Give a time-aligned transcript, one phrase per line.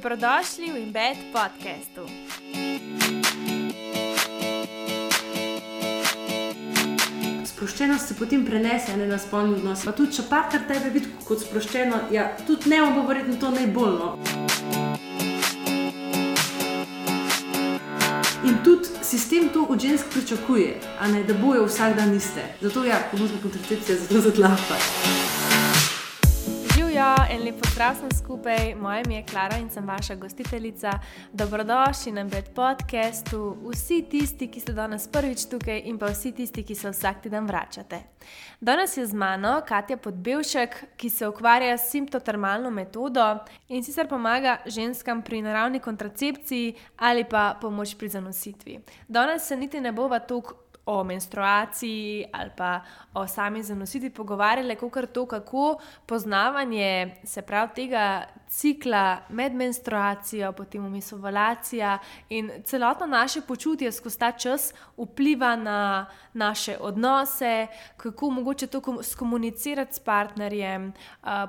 [0.00, 2.08] Dobrodošli v Embed podkastu.
[7.44, 9.84] Sproščenost se potem prenese ne, na spolni odnos.
[9.84, 14.00] Pa tudi, če partner tebe vidi kot sproščeno, ja, tudi ne bo verjetno to najbolj.
[14.00, 14.16] No.
[18.48, 20.78] In tudi sistem to od žensk pričakuje,
[21.12, 22.54] ne, da bojo vsak dan iste.
[22.64, 24.80] Zato je ja, pomožna kontracepcija zelo zadlapa.
[27.30, 28.74] Živijo in lepo zdrav sem skupaj.
[28.74, 30.90] Moje ime je Klara in sem vaša gostiteljica.
[31.32, 36.62] Dobrodošli na Bed podcastu, vsi tisti, ki ste danes prvič tukaj in pa vsi tisti,
[36.62, 38.00] ki se vsak teden vračate.
[38.60, 43.38] Danes je z mano Katja Podbevšek, ki se ukvarja s simptotermalno metodo
[43.68, 48.80] in sicer pomaga ženskam pri naravni kontracepciji ali pa pomoč pri zanositvi.
[49.08, 52.80] Danes se niti ne bova tukaj o menstruaciji ali pa
[53.14, 60.84] o sami zanositvi pogovarjali, kot to, kako poznavanje se prav tega cikla med menstruacijo, potem
[60.84, 67.66] umisovalacija in celotno naše počutje skozi ta čas vpliva na naše odnose,
[67.96, 70.92] kako mogoče to skomunicirati s partnerjem.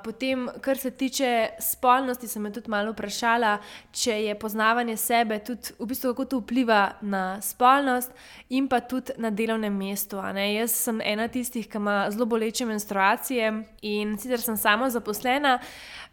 [0.03, 3.58] Potem, kar se tiče spolnosti, sem me tudi malo vprašala,
[3.92, 8.12] če je poznavanje sebe tudi v bistvu kako to vpliva na spolnost
[8.50, 10.18] in pa tudi na delovnem mestu.
[10.56, 15.59] Jaz sem ena tistih, ki ima zelo boleče menstruacije in sicer sem samo zaposlena,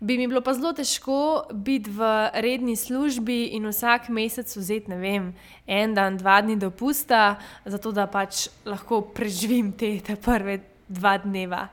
[0.01, 4.99] bi mi bilo pa zelo težko biti v redni službi in vsak mesec vzeti, ne
[5.03, 5.29] vem,
[5.67, 11.69] en dan, dva dni dopusta, zato da pač lahko preživim te, te prve dva dneva.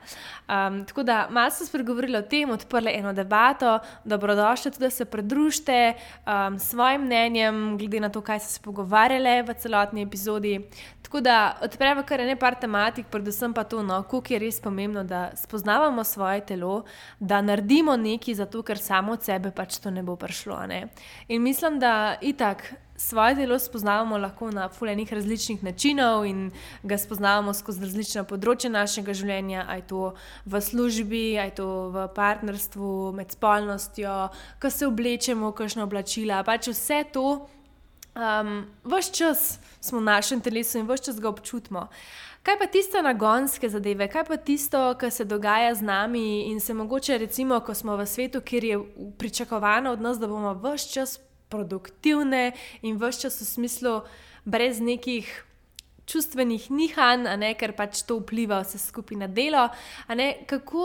[0.48, 5.04] Um, tako da malo sem spregovorila o tem, odprla eno debato, dobrodošli tudi, da se
[5.04, 5.94] pridružite
[6.26, 10.60] um, svojim mnenjem, glede na to, kaj ste se pogovarjali v celotni epizodi.
[11.02, 15.30] Tako da odpremo kar nekaj tematik, predvsem pa to, no, koliko je res pomembno, da
[15.36, 16.84] spoznavamo svoje telo,
[17.20, 20.66] da naredimo nekaj za to, ker samo od sebe pač to ne bo prišlo.
[20.66, 20.88] Ne?
[21.28, 26.50] In mislim, da itak svoje delo spoznavamo lahko na fulejnih različnih načinov in
[26.82, 30.14] ga spoznavamo skozi različna področja našega življenja, aj to
[30.46, 34.14] v službi, aj to v partnerstvu, med spolnostjo,
[34.60, 36.42] ko se oblečemo, kakšno oblačila.
[36.44, 37.26] Pač vse to,
[38.16, 41.88] um, vse čas smo v našem telesu in vse čas ga občutimo.
[42.46, 46.74] Kaj pa tisto nagonske zadeve, kaj pa tisto, kar se dogaja z nami in se
[46.74, 48.76] mogoče, recimo, ko smo v svetu, kjer je
[49.18, 51.18] pričakovano od nas, da bomo vse čas
[51.48, 52.52] produktivne
[52.82, 53.94] in vse čas v smislu
[54.44, 55.28] brez nekih
[56.06, 59.68] čustvenih nihanj, ne, ker pač to vpliva vse skupaj na delo.
[60.46, 60.84] Kako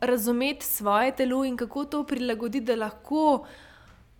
[0.00, 3.46] razumeti svoje telo in kako to prilagoditi, da lahko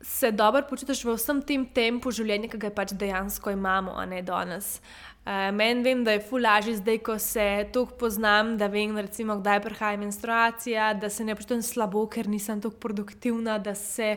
[0.02, 4.22] se dobro počutiš v vsem tem tempu življenja, ki ga pač dejansko imamo, a ne
[4.24, 4.78] danes.
[4.80, 5.10] Uh,
[5.52, 9.98] Meni vem, da je fulaži zdaj, ko se toliko poznam, da vem, recimo, kdaj prihaja
[10.00, 14.16] menstruacija, da se ne počutim slabo, ker nisem tako produktivna, da se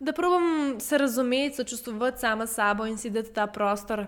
[0.00, 4.06] da probujem se razumeti, se čustvovati sama s sabo in si dati ta prostor,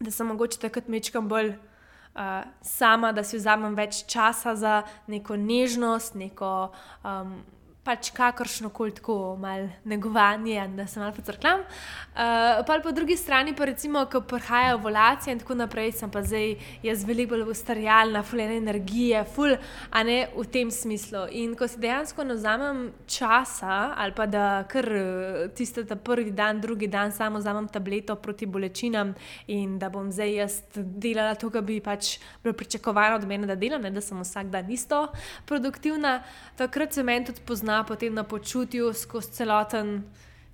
[0.00, 2.20] da sem mogoče takrat mečkam bolj uh,
[2.62, 6.72] sama, da si vzamem več časa za neko nežnost, neko.
[7.04, 7.42] Um,
[7.82, 11.60] pač kakršno koli tako malo negovanje, da se malo pocrklam.
[11.60, 16.22] Uh, pa po drugi strani, pa recimo, ko prihajajo ovulacije in tako naprej, sem pa
[16.22, 19.56] zdaj jaz veliko bolj ustarjalna, fulene energije, ful,
[19.90, 21.24] a ne v tem smislu.
[21.30, 26.30] In ko si dejansko ne vzamem časa, ali pa da kar eh, tiste ta prvi
[26.30, 29.14] dan, drugi dan samo vzamem tableto proti bolečinam
[29.46, 33.58] in da bom zdaj jaz delala to, kar bi pač bilo pričakovano od mene, da
[33.58, 35.08] delam, ne da sem vsak dan isto
[35.46, 36.20] produktivna,
[36.56, 40.02] takrat se meni tudi pozna pozna potem na počutju skozi celoten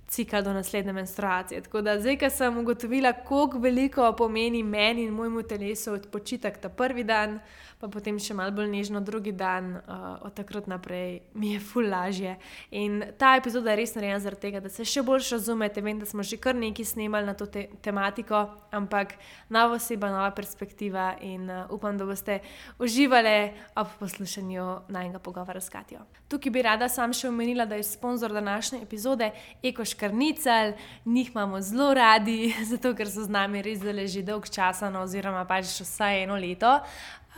[0.07, 1.61] cikl do naslednje menstruacije.
[1.61, 6.69] Tako da zdaj, ko sem ugotovila, koliko veliko pomeni meni in mojemu telesu odpočitek ta
[6.69, 7.39] prvi dan,
[7.79, 11.87] pa potem še malo bolj nežno drugi dan, uh, od takrat naprej mi je ful
[11.87, 12.35] lažje.
[12.75, 15.79] In ta epizoda je res narejena zaradi tega, da se še bolj razumete.
[15.79, 18.41] Vem, da smo že kar nekaj snemali na to te tematiko,
[18.75, 19.15] ampak
[19.47, 22.41] nova oseba, nova perspektiva in uh, upam, da boste
[22.83, 26.03] uživali ob poslušanju najnega pogovora s Katijo.
[26.27, 29.31] Tukaj bi rada sam še omenila, da je sponzor današnje epizode
[29.63, 30.75] Ekoš Karnicel,
[31.05, 35.07] njih imamo zelo radi, zato ker so z nami res zelo že dolg časa, no,
[35.07, 36.75] oziroma pač vsaj eno leto.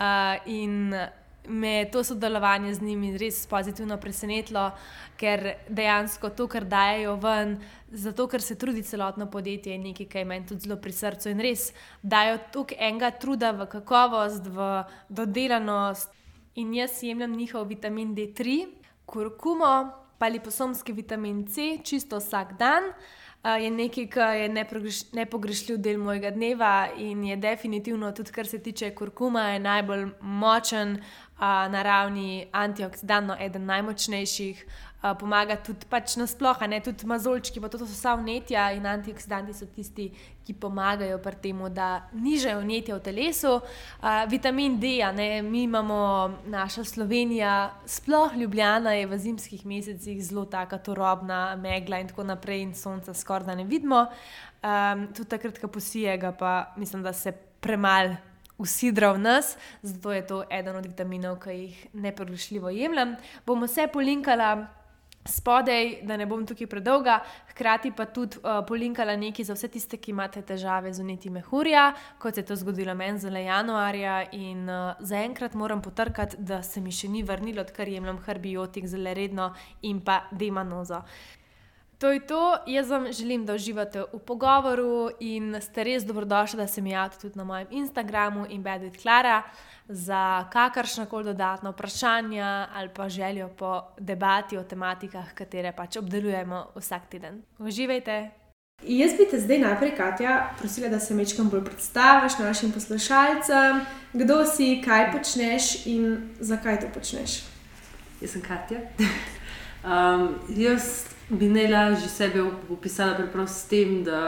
[0.01, 0.95] Uh, in
[1.48, 4.71] me je to sodelovanje z njimi res pozitivno presenetilo,
[5.18, 7.59] ker dejansko to, kar dajo ven,
[7.92, 11.45] zato ker se trudi celotno podjetje, je nekaj, kar meni tudi zelo pri srcu in
[11.45, 11.69] res
[12.01, 16.09] dajo toliko enega truda v kakovost, v dodelanost.
[16.56, 18.65] In jaz jemljem njihov vitamin D3,
[19.06, 19.74] kurkumo,
[20.18, 22.89] pa liposomski vitamin C, čisto vsak dan.
[22.89, 24.50] Uh, je nekaj, kar je
[25.14, 31.00] nepogrešljiv del mojega dneva in je definitivno, tudi kar se tiče kurkuma, najbolj močen
[31.42, 34.66] naravni antioksidant, eden najmočnejših.
[35.01, 39.53] Uh, pomaga tudi pač nasplošno, ne tudi mazolčki, pa to so vsa vnetja in antioksidanti
[39.57, 40.12] so tisti,
[40.45, 43.56] ki pomagajo pri tem, da nižajo vnetja v telesu.
[43.57, 45.98] Uh, vitamin D, ne, mi imamo
[46.45, 52.62] naša Slovenija, sploh Ljubljana je v zimskih mesecih zelo taka turobna, megla in tako naprej,
[52.62, 54.06] in sonca skoraj da ne vidimo.
[54.62, 58.15] Um, tudi takrat, ko posije, pa mislim, da se premalo
[58.62, 63.15] usidra v nas, zato je to eden od vitaminov, ki jih neprogrešljivo jemljem.
[63.45, 64.81] Bomo vse polinkala.
[65.26, 67.20] Spodaj, da ne bom tukaj predolga,
[67.52, 71.92] hkrati pa tudi uh, polinkala nekaj za vse tiste, ki imate težave z uniti mehurja,
[72.20, 74.16] kot se je to zgodilo meni zelo januarja.
[74.34, 79.14] In uh, zaenkrat moram potrkati, da se mi še ni vrnilo, odkar jemljem herbiotik zelo
[79.14, 79.52] redno
[79.82, 81.04] in pa demanozo.
[82.01, 86.68] To je to, jaz vam želim, da uživate v pogovoru in ste res dobrodošli, da
[86.68, 89.44] se mi javite tudi na mojem Instagramu in Bedwit Klara
[89.88, 96.65] za kakršna koli dodatna vprašanja ali pa željo po debati o tematikah, katere pač obdelujemo
[96.75, 97.42] vsak teden.
[97.59, 98.30] Uživajte!
[98.83, 104.45] Jaz bi te zdaj najprej, Katja, prosila, da se mečkam bolj predstaviš našim poslušalcem, kdo
[104.45, 107.44] si, kaj počneš in zakaj to počneš.
[108.21, 108.80] Jaz sem Katja.
[109.86, 114.22] um, jaz bi najlažje sebe opisala preprosto s tem, da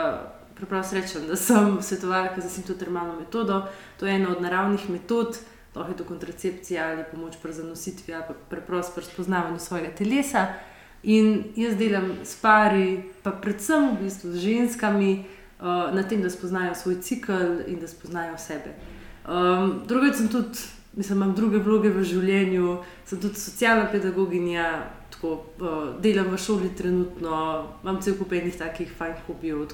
[0.56, 3.64] preprosto rečem, da sem svetovalka za simptomatermalno metodo.
[4.00, 5.38] To je ena od naravnih metod,
[5.76, 10.48] lahko je to kontracepcija ali pomoč pri zanositvi ali preprosto pri spoznavanju svojega telesa.
[11.04, 15.26] In jaz delam s pari, pa predvsem v bistvu z ženskami,
[15.60, 18.72] uh, na tem, da spoznajo svoj cikl in da spoznajo sebe.
[19.28, 20.60] Um, drugič sem tudi,
[20.94, 24.88] mislim, imam druge vloge v življenju, sem tudi socialna pedagoginja,
[25.24, 29.68] tako, uh, delam v šoli trenutno, imam cel kup enih takih fajn hobijev.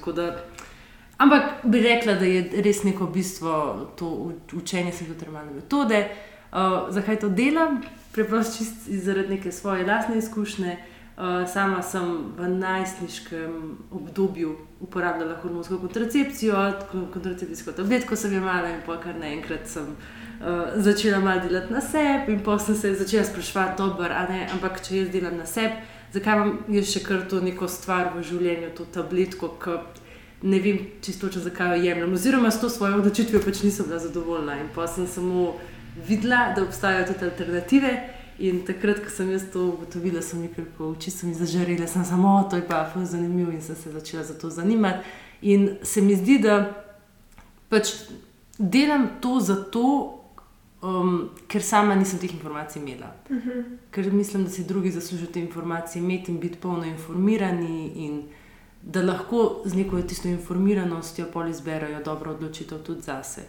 [1.17, 6.07] Ampak bi rekla, da je res neko bistvo to učenje se termalne metode.
[6.51, 7.81] Uh, zakaj to delam?
[8.11, 10.77] Preprosto zaradi neke svoje lastne izkušnje.
[11.17, 16.55] Uh, sama sem v najstniškem obdobju uporabljala hormonsko kontracepcijo,
[17.13, 20.18] kontracepcijsko tabletko sem imela in pa kar naenkrat sem uh,
[20.75, 24.13] začela malo delati na sebi, in potem sem se začela sprašovati, dobro,
[24.53, 25.75] ampak če jaz delam na sebi,
[26.13, 29.79] zakaj imam jaz še kar to neko stvar v življenju, to tabletko, ki
[30.41, 32.13] ne vem čisto, zakaj jo jemljem.
[32.13, 35.57] Oziroma, s to svojo odločitvijo pač nisem bila zadovoljna in pa sem samo
[36.07, 37.91] videla, da obstajajo tudi alternative.
[38.39, 42.47] In takrat, ko sem jaz to ugotovila, so mi kako oči mi zažarile, sem samo
[42.49, 45.03] to je pa zanimivo in sem se začela za to zanimati.
[45.41, 46.85] In se mi zdi, da
[47.69, 47.91] pač
[48.57, 50.18] delam to zato,
[50.81, 53.15] Um, ker sama nisem teh informacij imela.
[53.29, 53.49] Uh mhm.
[53.49, 53.63] -huh.
[53.91, 58.23] Ker mislim, da si drugi zaslužijo te informacije, imeti in biti polno informirani, in
[58.81, 63.41] da lahko z neko tisto informiranostjo pol izberajo dobro odločitev tudi zase.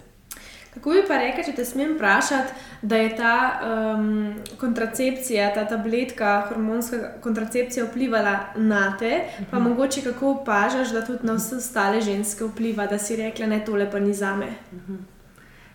[0.74, 6.46] Kako bi pa rekel, če te smem vprašati, da je ta um, kontracepcija, ta tabletka,
[6.48, 9.50] hormonska kontracepcija vplivala na te, uh -huh.
[9.50, 9.68] pa mhm.
[9.68, 13.90] mogoče kako opažaš, da tudi na vse ostale ženske vpliva, da si rekla, ne tole
[13.90, 14.46] pa ni za me.
[14.46, 14.92] Uh mhm.
[14.92, 15.19] -huh.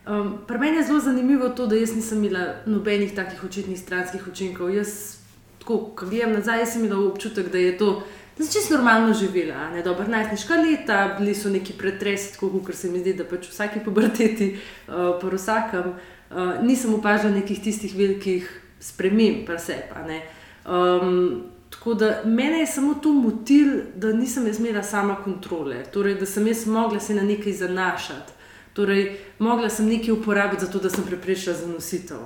[0.08, 4.28] Um, Pri meni je zelo zanimivo to, da jaz nisem imela nobenih takih očitnih stranskih
[4.28, 4.70] učinkov.
[4.70, 5.18] Jaz,
[5.66, 8.04] ko gledam nazaj, sem imela občutek, da je to.
[8.38, 12.76] Da sem čisto normalno živela, ne dobro, najstniška leta, bili so neki pretresi, tako kot
[12.76, 14.58] se mi zdi, da pač vsake puberteti,
[14.88, 18.50] uh, po vsakem, uh, nisem opažala nekih tistih velikih
[18.80, 20.20] sprememb, pa se pa ne.
[20.68, 26.26] Um, tako da mene je samo to motil, da nisem imela sama kontrole, torej da
[26.26, 28.35] sem jaz mogla se na nekaj zanašati.
[28.76, 32.18] Torej, mogla sem nekaj uporabiti za to, da sem preprečila zanositev.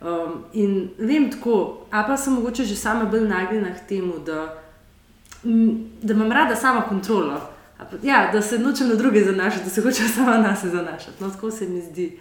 [0.00, 4.58] Um, in vem tako, a pa sem mogoče že sama bolj nagnjena k temu, da,
[6.02, 7.40] da imam rada sama kontrolo.
[7.78, 11.22] Pa, ja, da se nočem na druge zanašati, da se hoče sama na sebe zanašati.
[11.22, 12.18] No, tako se mi zdi.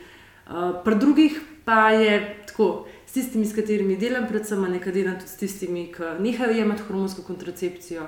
[0.47, 5.31] Uh, pri drugih pa je tako, s tistimi, s katerimi delam, predvsem nekaj delam tudi
[5.31, 8.05] s tistimi, ki nehajo jemati hormonsko kontracepcijo.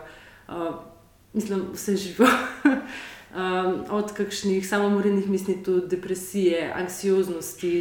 [0.47, 0.75] Uh,
[1.33, 2.27] mislim, vse živo.
[3.35, 7.73] um, od kakšnih samomorilnih misli, tudi depresije, anksioznosti,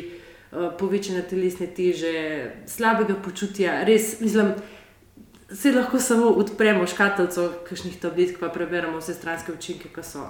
[0.52, 3.84] uh, povečane telesne teže, slabega počutja.
[3.84, 4.54] Res, mislim,
[5.52, 10.26] se lahko samo odpremo škatlico kakšnih tabletk, pa preberemo vse stranske učinke, ki so.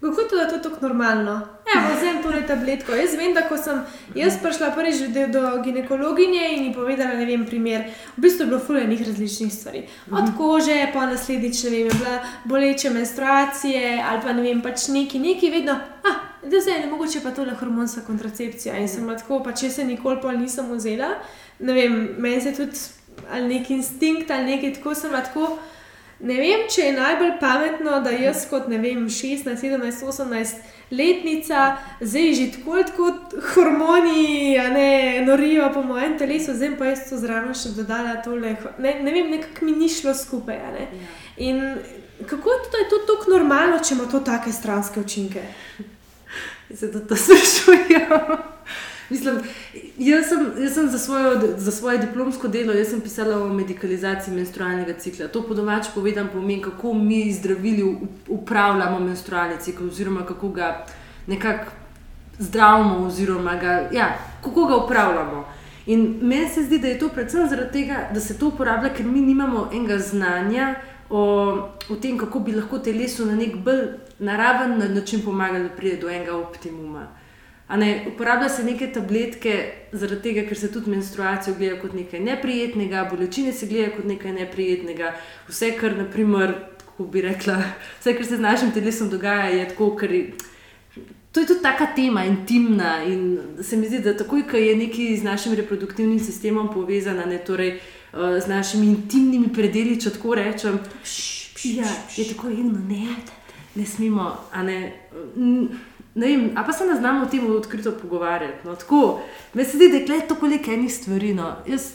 [0.00, 1.32] Kako to, da je to tako normalno?
[1.74, 2.92] Ja, vzem to le tabletko.
[2.92, 3.80] Jaz vem, da ko sem
[4.14, 5.00] jaz prišla prvič
[5.32, 7.82] do ginekologinje in ji povedala, ne vem, primer,
[8.16, 9.82] v bistvu je bilo fulejnih različnih stvari.
[10.10, 10.36] Od mhm.
[10.36, 15.18] kože, pa naslednjič, ne vem, je bila boleče menstruacije ali pa ne vem, pač neki,
[15.18, 15.74] neki vedno.
[16.06, 18.76] Ah, da zdaj ne mogoče pa tole hormonska kontracepcija.
[18.78, 21.10] In sem lahko, pa če se nikoli pol nisem vzela,
[21.58, 22.78] ne vem, meni se tudi
[23.30, 25.58] ali neki instinkt ali nekaj tako sem lahko.
[26.18, 31.76] Ne vem, če je najbolj pametno, da jaz kot ne vem, 16, 17, 18 letnica,
[32.00, 37.20] zdaj že tako kot hormoni, a ne norijo po mojem telesu, zdaj pa jaz to
[37.22, 38.56] zraven še dodala tole.
[38.82, 40.58] Ne, ne vem, nekako mi ni šlo skupaj.
[40.58, 40.88] Ja.
[41.46, 41.62] In
[42.26, 45.44] kako je to, da je to tako normalno, če ima to take stranske učinke?
[46.70, 48.10] Zato to sprašujem.
[49.10, 49.40] Mislim,
[49.98, 52.72] jaz sem, jaz sem za, svojo, za svoje diplomsko delo
[53.02, 55.28] pisala o medicalizaciji menstrualnega cikla.
[55.28, 57.96] To po domač povedam, pomeni, kako mi zdravili
[58.28, 60.86] upravljamo menstrualni cikl, oziroma kako ga
[61.26, 61.70] nekako
[62.38, 65.44] zdravimo, oziroma ga, ja, kako ga upravljamo.
[65.86, 69.06] In meni se zdi, da je to predvsem zaradi tega, da se to uporablja, ker
[69.06, 70.74] mi nimamo enega znanja
[71.10, 71.22] o,
[71.88, 73.86] o tem, kako bi lahko telesu na nek bolj
[74.18, 77.06] naraven način pomagali, da pride do enega optimuma.
[77.76, 79.54] Ne, uporablja se neke tabletke,
[79.92, 84.32] zaradi tega, ker se tudi menstruacijo gleda kot nekaj neprijetnega, bolečine se gleda kot nekaj
[84.32, 85.12] neprijetnega.
[85.50, 86.54] Vse, kar, naprimer,
[86.98, 87.58] bi rekla,
[88.00, 90.22] vse, kar se z našim telesom dogaja, je tako, ker je.
[91.32, 93.02] To je tudi taka tema, intimna.
[93.04, 97.36] In se mi zdi, da takoj, ko je nekaj z našim reproduktivnim sistemom povezano, ne
[97.38, 101.20] torej uh, z našimi intimnimi predeli, če tako rečem, pš,
[101.52, 103.12] pš, ja, je tako eno, ne,
[103.76, 104.32] ne smemo.
[104.64, 104.80] Ne,
[105.36, 105.96] ne
[106.26, 108.66] vem, a pa se ne znamo o tem odkrito pogovarjati.
[108.66, 109.20] No, tako,
[109.54, 111.34] me se zdi, da je to koliko enih stvari.
[111.34, 111.56] No.
[111.66, 111.92] Jaz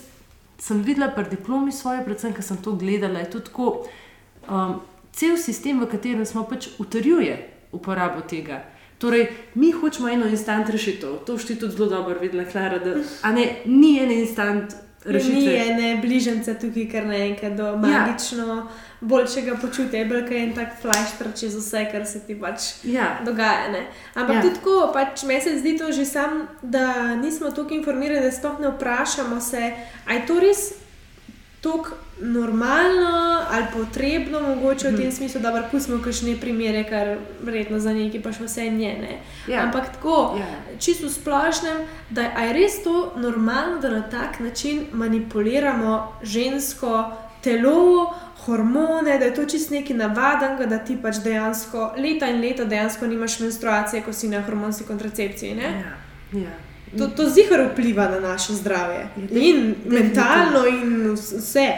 [0.58, 3.18] sem videla pri diplomi svoje, predvsem, ker sem to gledala.
[3.18, 3.86] Je to tako,
[4.48, 4.80] um,
[5.12, 7.36] cel sistem, v katerem smo pač utrjuje
[7.72, 8.62] uporabo tega.
[8.98, 11.18] Torej, mi hočemo eno instant rešitev.
[11.26, 12.94] To štiri tudi zelo dobro, videla Klara, da
[13.34, 15.34] ne, ni en instant rešitev.
[15.34, 17.76] Ni ene bližnjice tukaj, kar naenkrat do ja.
[17.76, 18.46] magično.
[18.46, 23.18] Ja boljšega počutja, bolj kot en tak flashter čez vse, kar se ti pač ja.
[23.26, 23.68] dogaja.
[23.72, 23.82] Ne?
[24.14, 24.42] Ampak ja.
[24.46, 28.60] tudi tako, pač meni se zdi to že sam, da nismo tako informirani, da sploh
[28.62, 29.72] ne vprašamo se,
[30.08, 30.70] je to res
[31.64, 35.16] tako normalno ali potrebno, mogoče v tem mhm.
[35.16, 39.18] smislu, da lahko pustimo kakšne primere, kar vredno za neki pa še vse njene.
[39.48, 39.64] Ja.
[39.64, 40.78] Ampak tako, ja.
[40.78, 47.10] čisto splošnem, da je res to normalno, da na tak način manipuliramo žensko
[47.42, 52.64] telo hormone, da je to čist nekaj navadnega, da ti pač dejansko leta in leta
[52.64, 55.56] dejansko nimaš menstruacije, ko si na hormonski kontracepciji.
[55.56, 55.72] Ja,
[56.40, 56.56] ja.
[56.98, 59.08] To, to zihar vpliva na naše zdravje.
[59.30, 61.72] Ja, in mentalno, in vse.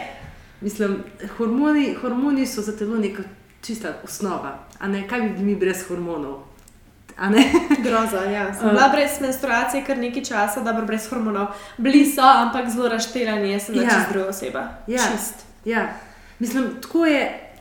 [0.61, 1.03] Mislim,
[1.37, 3.23] hormoni, hormoni so za telo neka
[3.61, 4.59] čista osnova.
[4.81, 6.43] Ne, kaj bi bili mi brez hormonov?
[7.85, 8.53] Groza, ja.
[8.53, 11.47] Sem bila brez menstruacije kar nekaj časa, da bi brez hormonov.
[11.77, 13.81] Bili so, ampak zelo raštelani, jaz sem ja.
[13.81, 14.67] čist druga oseba.
[14.87, 15.01] Ja.
[15.11, 15.45] Čist.
[15.65, 15.87] Ja.
[16.39, 17.51] Mislim, tako je,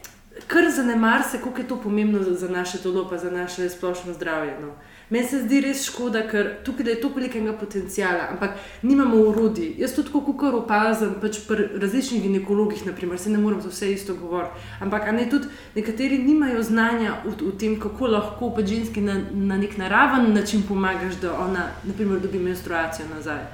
[0.46, 4.12] kar zanemar se, kako je to pomembno za, za naše telo, pa za naše splošno
[4.12, 4.58] zdravje.
[4.60, 4.72] No.
[5.10, 9.76] Meni se zdi res škoda, ker tukaj je toliko velikega potencijala, ampak nimamo urodij.
[9.78, 13.92] Jaz tudi tako, kot opazim, pač pri različnih ginekologih, naprimer, se ne morem za vse
[13.92, 14.66] isto govoriti.
[14.82, 15.46] Ampak ne, tudi
[15.76, 20.66] nekateri nimajo znanja v, v tem, kako lahko pa ženski na, na nek naraven način
[20.66, 23.44] pomagaš, da ona, naprimer, dobi menstruacijo nazaj.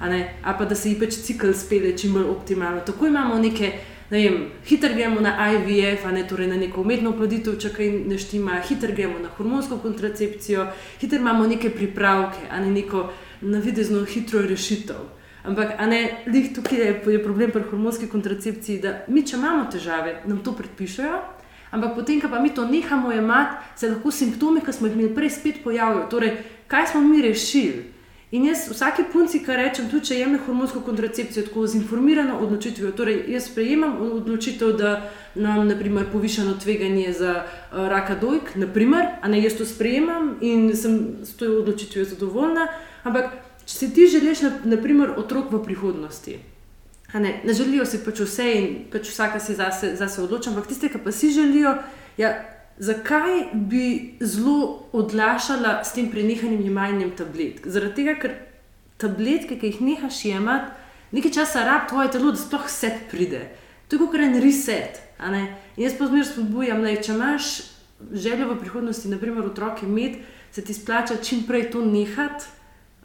[0.00, 0.12] A,
[0.44, 2.84] a pa da se ji pač cikl spele čim bolj optimalno.
[2.86, 3.72] Tako imamo neke
[4.10, 8.18] ne vem, hitro gremo na IVF, ne, torej na neko umetno oploditev, če kaj ne
[8.18, 10.66] štima, hitro gremo na hormonsko kontracepcijo,
[11.00, 13.10] hitro imamo neke pripravke, a ne neko
[13.40, 15.04] navidezno hitro rešitev.
[15.48, 19.68] Ampak, a ne, lih tukaj je, je problem pri hormonski kontracepciji, da mi, če imamo
[19.72, 21.20] težave, nam to predpišajo.
[21.70, 25.14] Ampak potem, ko pa mi to nehamo imati, se lahko simptomi, ki smo jih imeli
[25.14, 26.06] prej, spet pojavijo.
[26.08, 26.34] Torej,
[26.68, 27.97] kaj smo mi rešili?
[28.30, 32.90] In jaz vsake punci, ki rečem, tudi če jemljem hormonsko kontracepcijo, tako z informirano odločitvijo.
[32.92, 34.90] Torej, jaz sprejemam odločitev, da
[35.34, 40.68] nam naprimer, povišano tveganje za uh, raka dojk, naprimer, a ne jaz to sprejemam in
[40.76, 42.68] sem s to odločitvijo zadovoljna.
[43.08, 43.32] Ampak,
[43.64, 46.36] če si ti želiš, naprimer, otrok v prihodnosti.
[47.14, 50.92] Ne, ne želijo si pač vse in pač vsaka si zase, zase odloča, ampak tiste,
[50.92, 51.78] ki pa si želijo,
[52.20, 52.34] ja,
[52.78, 57.66] Zakaj bi zelo odlašala s tem prenehanjem jemanjem tabletk?
[57.66, 58.34] Zaradi tega, ker
[59.02, 60.70] tabletke, ki jih nehaš jemati,
[61.12, 63.40] nekaj časa rab tvoje telo, da sploh vse pride.
[63.88, 65.00] To je kot en reset.
[65.18, 67.48] In jaz pa zmeraj spodbujam, da če imaš
[68.12, 72.54] željo v prihodnosti, naprimer otroke imeti, se ti splača čim prej to nehati.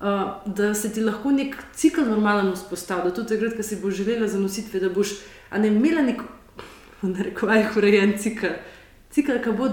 [0.04, 4.02] Uh, da se ti lahko nek cikl normalno vzpostavi, da tudi takrat, ko si boš
[4.02, 5.14] želela zanositi, da boš
[5.56, 6.22] ne, imela nek,
[7.02, 8.73] ne rekovaj, urejen cikl cikl,
[9.14, 9.70] ki bo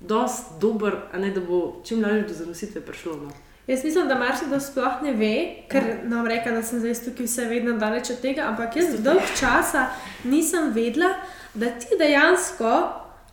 [0.00, 3.16] dost dober, a ne da bo čim lažje do zanositve prišlo.
[3.16, 3.30] No.
[3.66, 6.08] Jaz mislim, da marsikdo sploh ne ve, ker ja.
[6.08, 9.86] nam reka, da sem zdaj tukaj vse vedno daleč od tega, ampak jaz dolg časa
[10.24, 11.14] nisem vedela,
[11.54, 12.72] da ti dejansko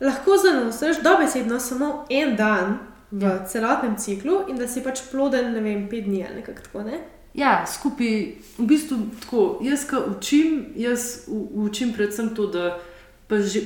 [0.00, 2.78] lahko zanosiš dobesedno samo en dan
[3.10, 3.44] v ja.
[3.46, 6.86] celotnem ciklu in da si pač ploden, ne vem, pet dni ali nekako tako.
[6.88, 7.02] Ne?
[7.34, 8.16] Ja, skupaj,
[8.58, 9.44] v bistvu tako.
[9.64, 12.78] Jaz, ki učim, jaz učim predvsem to, da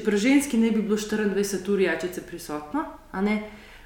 [0.04, 2.84] pri ženski ne bi bilo 24 ur jačice prisotno.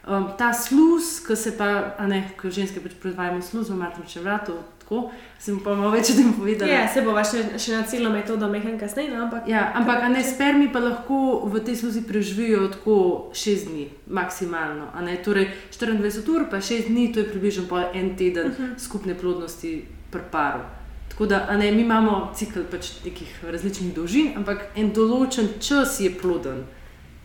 [0.09, 4.25] Um, ta sluz, ki se pa, a ne, ko ženske pač proizvajamo sluz, v matričnem
[4.25, 6.73] vratu, tako sem pa malo več tem povedala.
[6.73, 9.45] Ja, se bo še, še na celo metodo mehen kasneje, no, ampak.
[9.51, 12.97] Ja, ampak ne, spermi pa lahko v tej sluzi preživijo tako
[13.37, 14.89] 6 dni, maksimalno.
[15.21, 18.73] Torej 24 ur, pa 6 dni, to je približno en teden uh mhm.
[18.73, 18.79] -huh.
[18.81, 20.80] skupne plodnosti pri paru.
[21.21, 26.09] Tako da ne, mi imamo cikl pač nekih različnih dolžin, ampak en določen čas je
[26.17, 26.63] ploden.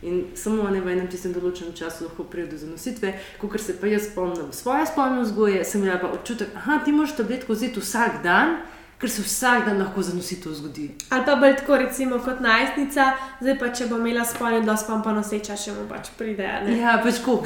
[0.03, 3.13] In samo ne v enem tistem določenem času lahko pride do zanositve.
[3.39, 7.15] Ko se pa jaz spomnim svoje spolne vzgoje, sem imela pa občutek, da ti moraš
[7.21, 8.57] tabletko vzeti vsak dan.
[8.99, 10.89] Ker se vsak dan lahko zanositev zgodi.
[11.15, 13.07] Ali pa bolj tako, recimo, kot najstnica,
[13.39, 16.51] zdaj pa če bo imela spolni dos, pa pa noseča, še mu pač pride.
[16.67, 16.77] Ne?
[16.83, 17.39] Ja, pač ko,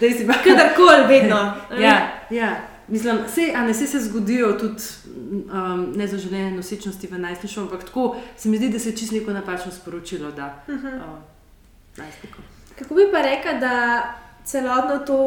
[0.00, 0.40] da si pa.
[0.48, 1.44] Kadarkoli, vedno.
[1.76, 1.96] ja,
[2.32, 2.52] ja.
[2.90, 4.82] Mislim, se, ne, se, se zgodijo tudi
[5.20, 9.72] um, nezaželene nosečnosti v najstništvu, ampak tako se mi zdi, da se čist neko napačno
[9.72, 10.62] sporočilo da.
[10.68, 10.96] Uh -huh.
[10.96, 11.18] uh,
[11.96, 12.44] najstnikom.
[12.78, 14.02] Kako bi pa rekel, da
[14.44, 15.20] celotno to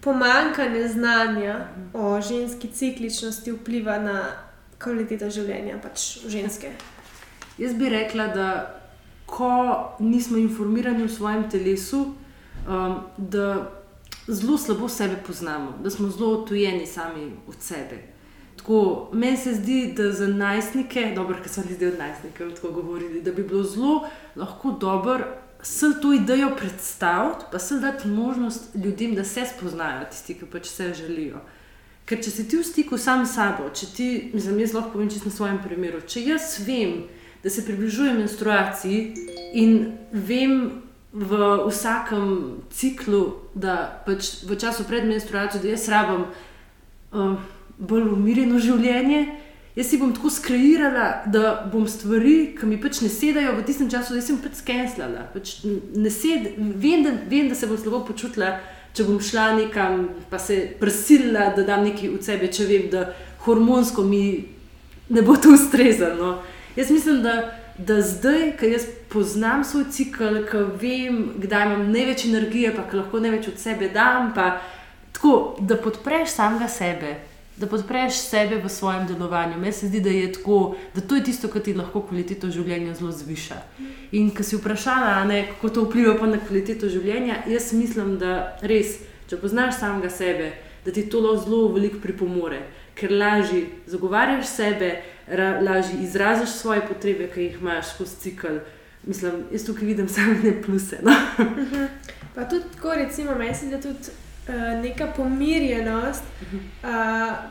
[0.00, 4.22] pomankanje znanja o ženski cikličnosti vpliva na
[4.78, 6.72] kvaliteto življenja pač ženske?
[7.58, 8.80] Jaz bi rekla, da
[9.26, 9.50] ko
[9.98, 12.14] nismo informirani v svojem telesu,
[12.68, 13.70] um, da
[14.26, 18.02] zelo slabo sebe poznamo, da smo zelo odtujeni sami od sebe.
[18.60, 23.22] Tako, meni se zdi, da za najstnike, dobro, ker so ljudje od najstnikov tako govorili,
[23.22, 25.24] da bi bilo zelo lahko dobro
[25.62, 30.68] vse to idejo predstaviti, pa se dati možnost ljudem, da se spoznajo, tisti, ki pač
[30.68, 31.40] vse želijo.
[32.04, 35.08] Ker če si ti v stiku sam s sabo, če ti, mislim, jaz lahko povem
[35.10, 37.06] čisto na svojem primeru, če jaz vem,
[37.40, 39.14] da se približujem menstruaciji
[39.56, 43.22] in vem v vsakem ciklu,
[43.54, 47.40] da pač v času pred menstruacijo, da jaz rabim uh,
[47.80, 49.24] bolj umirjeno življenje.
[49.76, 53.90] Jaz si bom tako skreirala, da bom stvari, ki mi pač ne sedajo v tistem
[53.90, 55.28] času, da sem pač skenslala.
[55.30, 55.60] Pač
[56.10, 58.56] sed, vem, da, vem, da se bom slabo počutila,
[58.96, 63.06] če bom šla nekam, pa se prisilila, da dam nekaj od sebe, če vem, da
[63.46, 64.24] hormonsko mi
[65.08, 66.40] ne bo to ustrezano.
[66.74, 67.38] Jaz mislim, da,
[67.78, 73.22] da zdaj, ko jaz poznam svoj cikl, ko vem, kdaj imam največ energije, pa lahko
[73.22, 74.56] največ od sebe dam, pa
[75.14, 77.29] tako, da podpreš samega sebe
[77.60, 79.58] da podpreš sebe v svojem delovanju.
[79.58, 82.94] Meni se zdi, da je tako, da to je tisto, kar ti lahko kvaliteto življenja
[82.94, 83.58] zelo zviša.
[84.16, 88.96] In ko si vprašala, ne, kako to vpliva na kvaliteto življenja, jaz mislim, da res,
[89.28, 90.54] če poznaš samega sebe,
[90.86, 92.62] da ti to zelo veliko pripomore,
[92.96, 94.90] ker lažje zagovarjaš sebe,
[95.60, 98.56] lažje izraziš svoje potrebe, ki jih imaš skozi cikl.
[99.04, 101.04] Mislim, jaz tukaj vidim samo ne pluse.
[101.04, 101.12] No?
[101.44, 101.86] Mhm.
[102.34, 104.16] Pa tudi, ko recimo, meni se zdi, da tudi.
[104.48, 106.88] Eh, neka pomirjenost, uh,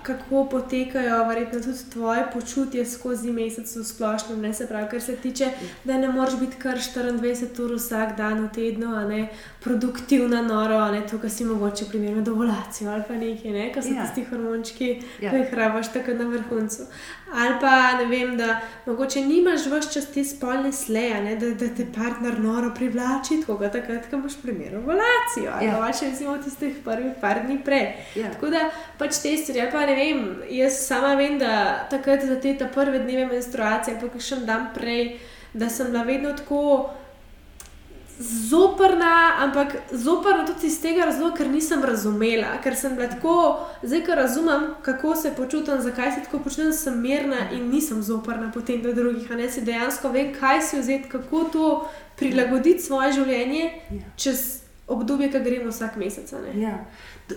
[0.03, 5.15] kako potekajo, verjetno tudi tvoje počutje skozi mesec v splošnem, ne se pravi, kar se
[5.15, 5.49] tiče,
[5.83, 9.27] da ne moreš biti kar 24 ur vsak dan v tednu, a ne
[9.63, 13.83] produktivna, noro, a ne to, kar si mogoče primerno dovolacijo ali pa nekaj, ne, kar
[13.83, 14.05] so ja.
[14.05, 14.89] tisti hormončki,
[15.21, 15.31] ja.
[15.31, 16.89] ki jih rabaš tako na vrhuncu.
[17.33, 21.69] Ali pa ne vem, da mogoče nimaš vse čas te spolne sleje, ne, da, da
[21.75, 25.77] te partner noro privlači, tako da takrat, ko imaš primerno dovolacijo, ali ja.
[25.77, 27.93] pa če recimo tistih prvi par dni prej.
[28.15, 28.31] Ja.
[28.33, 32.55] Tako da pač te stvari, pa ne vem, jaz sama vem, da takrat za te
[32.73, 35.19] prve dneve menstruacije, pa še en dan prej,
[35.53, 36.63] da sem bila vedno tako.
[38.19, 43.35] Zoprna, ampak zoprna tudi iz tega razloga, ker nisem razumela, ker sem bila tako,
[43.79, 48.51] zdaj ko razumem, kako se počutim, zakaj se tako počutim, sem mirna in nisem zoprna
[48.51, 49.31] potem do drugih.
[49.39, 51.69] Ne si dejansko vem, kaj si vzeti, kako to
[52.19, 54.03] prilagoditi svoje življenje ja.
[54.17, 54.58] čez
[54.89, 56.33] obdobje, ki gremo vsak mesec.
[56.55, 56.77] Ja.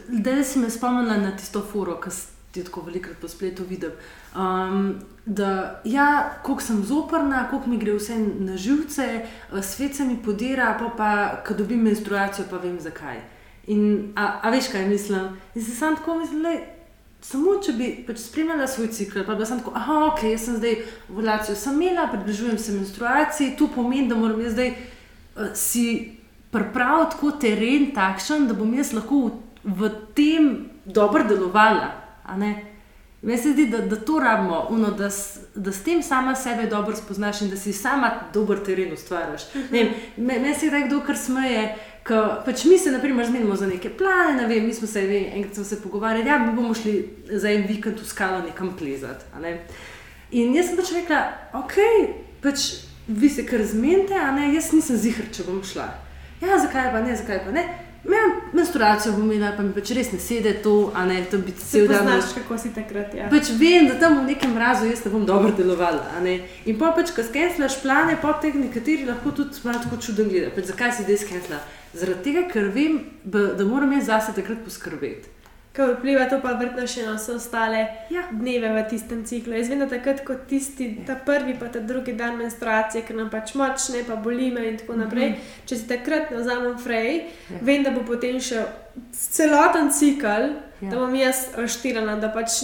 [0.09, 3.91] Da si me spomnila na tisto furo, ki si tako velikokrat po spletu videl.
[4.37, 4.95] Um,
[5.27, 9.03] da, ja, koliko sem zoprna, koliko mi gre vse na živce,
[9.53, 13.21] eh, svet se mi podira, pa pa, ko dobim menstruacijo, pa vem zakaj.
[13.67, 15.37] In, a, a veš, kaj mislim?
[15.55, 16.61] In se sam tako mislim, le.
[17.23, 20.73] Samo če bi pač spremljala svoj cikl, pa bi tako, ah, ok, jaz sem zdaj
[21.11, 25.85] ovulacijo imela, približujem se menstruaciji, to pomeni, da moram jaz zdaj uh, si
[26.53, 29.33] pripraviti tako teren, takšen, da bom jaz lahko v,
[29.65, 30.51] v tem
[30.85, 31.95] dobro delovala.
[33.23, 35.09] Meni se zdi, da, da to rabimo, uno, da,
[35.55, 39.43] da s tem sama sebe dobro spoznaš in da si sama dober teren ustvariš.
[40.17, 41.77] Meni se je kdo kar smeje.
[42.45, 45.55] Pač mi se, na primer, zmenimo za neke plane, ne vem, mi smo se, enkrat
[45.55, 49.25] smo se pogovarjali, da ja, bomo šli za en vikend v skalo nekam plezati.
[49.41, 49.61] Ne?
[50.31, 51.23] In jaz sem pač rekla,
[51.55, 51.77] ok,
[52.43, 52.73] pač
[53.07, 55.93] vi se kar zmenite, a ne, jaz nisem zihar, če bom šla
[56.43, 57.65] ja, zakaj pa ne, zakaj pa ne.
[58.05, 61.63] Ja, menstruacijo bom imela, pa mi pač res ne sedi to, a ne to biti
[61.63, 62.03] cel dan.
[62.09, 63.13] Znaš, kako si takrat.
[63.15, 63.29] Ja.
[63.31, 66.19] Pač vem, da tam v nekem razu jaz ne bom dobro delovala.
[66.27, 70.51] In pa pač, ko skenslaš plane, pa te nekateri lahko tudi malo tako čudno gledajo.
[70.57, 71.61] Pač zakaj si zdaj skensla?
[71.95, 75.31] Zaradi tega, ker vem, da moram jaz zase takrat poskrbeti.
[75.73, 77.79] Kaj vpliva to pa vrtno še na vse ostale
[78.13, 78.27] ja.
[78.29, 79.55] dneve v tistem ciklu.
[79.57, 83.31] Jaz vem, da takrat, ko tisti, ta prvi, pa ta drugi dan menstruacije, ker nam
[83.33, 85.31] pač močne, pa boli me in tako naprej.
[85.31, 85.65] Mm -hmm.
[85.67, 87.17] Če si takrat ne vzamem frej,
[87.51, 87.63] ja.
[87.63, 88.67] vem, da bo potem še
[89.13, 90.91] celoten cikl, ja.
[90.91, 92.63] da bom jaz raštirana, da pač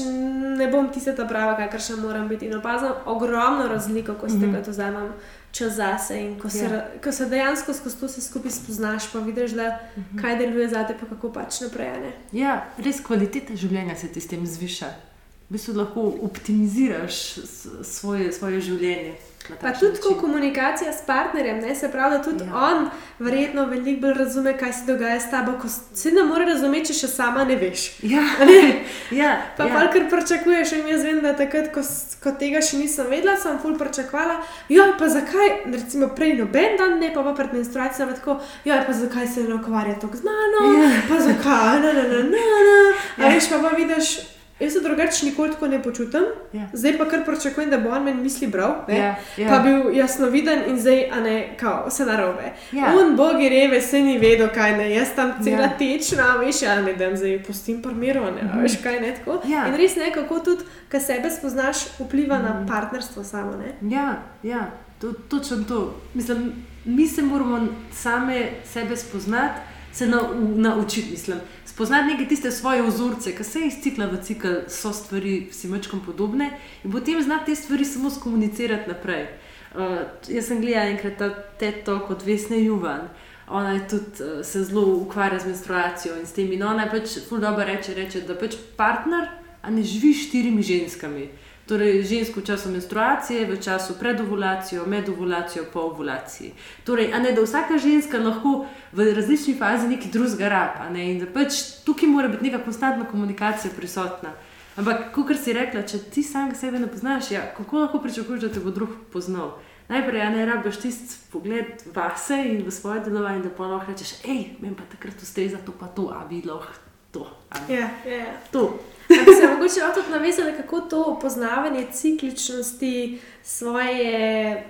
[0.59, 2.47] ne bom tista ta prava, kakor še moram biti.
[2.47, 4.55] In opazam ogromno razliko, ko se mm -hmm.
[4.55, 5.13] tega vzamem
[5.53, 6.21] čas zase.
[6.21, 6.85] In ko se, ja.
[7.05, 10.07] ko se dejansko skozi to vse skupaj spoznaš, pa vidiš, da, mhm.
[10.17, 10.23] -huh.
[10.23, 12.01] kaj deluje za te, pa kako pač naprej.
[12.01, 12.13] Ne?
[12.33, 15.08] Ja, res kvaliteta življenja se ti s tem zviša.
[15.49, 17.39] V bistvu lahko optimiziraš
[17.83, 19.15] svoje, svoje življenje.
[19.61, 22.55] Pa tudi ko komunikacija s partnerjem, ne, se pravi, da tudi ja.
[22.55, 26.93] on verjetno veliko bolj razume, kaj se dogaja s tabo, ko se ne more razumeti,
[26.93, 27.87] če še sama ne veš.
[28.03, 28.85] Ja, ne?
[29.11, 29.33] ja.
[29.57, 29.89] Pa ja.
[29.93, 31.81] kar pričakuješ, in jaz vem, da takrat, ko,
[32.23, 34.43] ko tega še nisem vedela, sem ful pričakovala.
[34.69, 38.93] Ja, pa zakaj, recimo prej noben dan, ne pa, pa pred menstruacijo, tako, ja, pa
[38.93, 40.97] zakaj se ne ukvarja tako znano, ja.
[41.09, 42.83] pa zakaj, na, na, na, na, na.
[43.17, 43.31] Ja.
[43.31, 44.19] A veš, pa pa vidiš.
[44.61, 46.21] Jaz se drugače nikoli tako ne počutim,
[46.53, 46.61] yeah.
[46.61, 46.69] Ja.
[46.73, 48.75] zdaj pa kar pričakujem, da bo on meni misli bral.
[48.89, 49.41] Yeah, yeah.
[49.41, 49.49] Ja.
[49.49, 52.53] Pa bil jasno viden in zdaj, a ne, kao, vse narobe.
[52.73, 52.77] Yeah.
[52.77, 52.95] Ja.
[52.99, 55.79] On, bogi reve, se ni vedel, kaj ne, jaz tam cela yeah.
[55.79, 58.63] tečna, veš, a ne, da jim zdaj pustim parmiro, ne, mm -hmm.
[58.63, 59.41] veš, kaj ne tako.
[59.45, 59.69] Yeah.
[59.69, 62.49] In res ne, kako tudi, kaj sebe spoznaš, vpliva mm -hmm.
[62.49, 62.69] na mhm.
[62.69, 63.53] partnerstvo samo.
[63.57, 63.97] Ne?
[63.97, 65.95] Ja, ja, to, točno to.
[66.15, 66.53] Mislim,
[66.85, 69.61] mi se moramo same sebe spoznati,
[69.99, 71.41] se naučiti, na mislim
[71.79, 76.01] spoznati neke tiste svoje vzorce, ki se iz cikla v cikl so stvari, si mečkom
[76.07, 76.51] podobne
[76.85, 79.27] in potem znati te stvari samo skomunicirati naprej.
[79.75, 79.83] Uh,
[80.29, 81.29] jaz sem gledala enkrat ta
[81.61, 83.09] teto kot Vesne Juvan.
[83.49, 86.53] Ona je tudi uh, se zelo ukvarja z menstruacijo in s tem.
[86.53, 89.29] In ona pač zelo dobro reče, reče, da pač partner,
[89.63, 91.29] a ne živi s štirimi ženskami.
[91.69, 96.55] Torej, žensko v času menstruacije, v času pred ovulacijo, med ovulacijo, po ovulaciji.
[96.85, 100.89] Torej, ne, da vsaka ženska lahko v različni fazi nekaj drugega raba.
[100.89, 104.33] Ne, in da pač tukaj mora biti neka konstantna komunikacija prisotna.
[104.81, 108.53] Ampak, kot si rekla, če ti sam sebe ne poznaš, ja, kako lahko pričakuješ, da
[108.55, 109.59] te bo drug poznal?
[109.93, 114.23] Najprej, ja, ne rabiš tisti pogled vase in v svoje delovanje, da pa lahko rečeš,
[114.25, 116.88] hej, meni pa takrat ustreza to, pa to, a bi lahko
[117.19, 117.73] to.
[117.73, 118.33] Ja, ja, ja.
[118.53, 118.79] To.
[119.11, 124.65] Ampak se mogoče lahko tudi navezali, kako to opoznavanje cikličnosti svoje.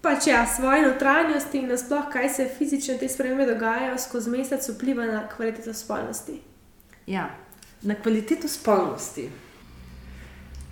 [0.00, 5.06] Pač ja, svoje notranjosti in nasploh, kaj se fizično te spremembe dogajajo skozi mesec, vpliva
[5.06, 6.40] na kvaliteto spolnosti.
[7.06, 7.30] Ja,
[7.82, 9.28] na kvaliteto spolnosti.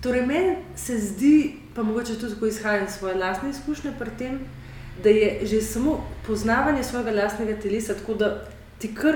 [0.03, 4.39] Torej, meni se zdi, pa mogoče tudi, ko izhajam iz svoje lastne izkušnje, tem,
[5.03, 8.47] da je že samo poznavanje svojega lastnega telesa, tako da
[8.79, 9.15] ti kar,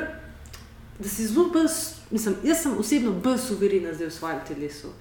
[0.99, 4.93] da si zelo brz mislim, jaz sem osebno bolj suverena zdaj v svojem telesu.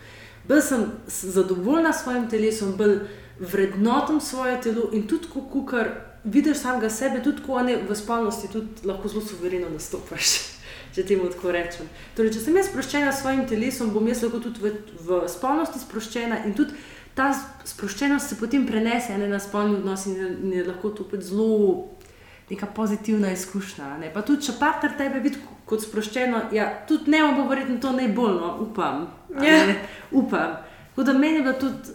[0.48, 2.98] Bolj sem zadovoljna s svojim telesom, bolj
[3.38, 5.90] vrednotam svoje telo in tudi, ko kar
[6.24, 10.35] vidiš samega sebe, tudi ko ne v spolnosti, tudi lahko zelo suvereno nastopaš.
[10.94, 11.88] Če temu tako rečem.
[12.16, 14.70] Torej, če sem jaz sproščena s svojim telesom, bom jaz lahko tudi v,
[15.02, 16.76] v spolnosti sproščena in tudi
[17.14, 17.33] ta
[17.66, 21.90] sproščenost se potem prenese ne, na spolni odnos in je, je lahko to zelo
[22.50, 23.96] neka pozitivna izkušnja.
[23.98, 24.12] Ne.
[24.14, 28.37] Pa tudi, če partner tebe vidi kot sproščeno, ja, tudi ne bo verjetno to najbolj,
[28.40, 29.07] no, upam.
[29.31, 29.68] Yeah.
[29.68, 29.74] Ja.
[30.12, 30.57] Upam.
[30.90, 31.94] Tako da meni je tudi,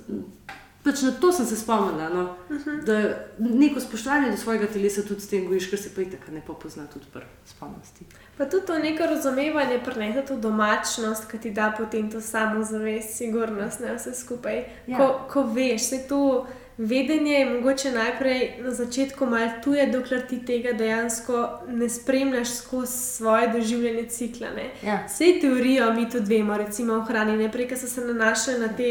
[0.84, 2.70] pač na to sem se spomnila, no, uh mhm.
[2.70, 2.84] -huh.
[2.84, 2.96] da
[3.40, 6.88] neko spoštovanje do svojega telesa tudi s tem gojiš, ker se pa tako ne popozna
[6.88, 8.06] tudi pri spolnosti.
[8.38, 13.80] Pa tudi to neko razumevanje, prenese to domačnost, ki ti da potem to samozavest, sigurnost,
[13.80, 14.64] ne vse skupaj.
[14.88, 14.98] Ja.
[14.98, 16.48] Ko, ko veš, se to
[16.80, 22.98] vedenje je mogoče najprej na začetku malo tuje, dokler ti tega dejansko ne spremljaš skozi
[22.98, 24.48] svoje doživljanje cikla.
[24.84, 25.04] Ja.
[25.08, 28.89] Vse teorijo mi tudi vemo, recimo v hrani, najprej, ki so se nanašali na te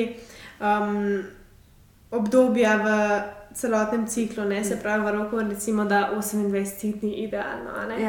[0.61, 1.25] um,
[2.11, 2.89] obdobja v
[3.61, 7.71] celotnem ciklu, ne se pravi, v roku, recimo, da 28 dni idealno.
[7.89, 8.01] Yeah.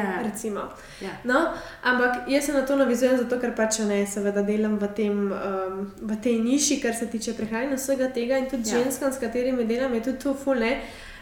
[0.44, 0.68] Ja.
[1.00, 1.12] Yeah.
[1.24, 1.40] No,
[1.82, 5.84] ampak jaz se na to navizujem, zato ker pač ne, seveda delam v, tem, um,
[6.00, 8.78] v tej niši, kar se tiče prehrane, vsega tega in tudi yeah.
[8.78, 8.84] Ja.
[8.84, 10.76] ženskam, s katerimi delam, je tudi to fulne.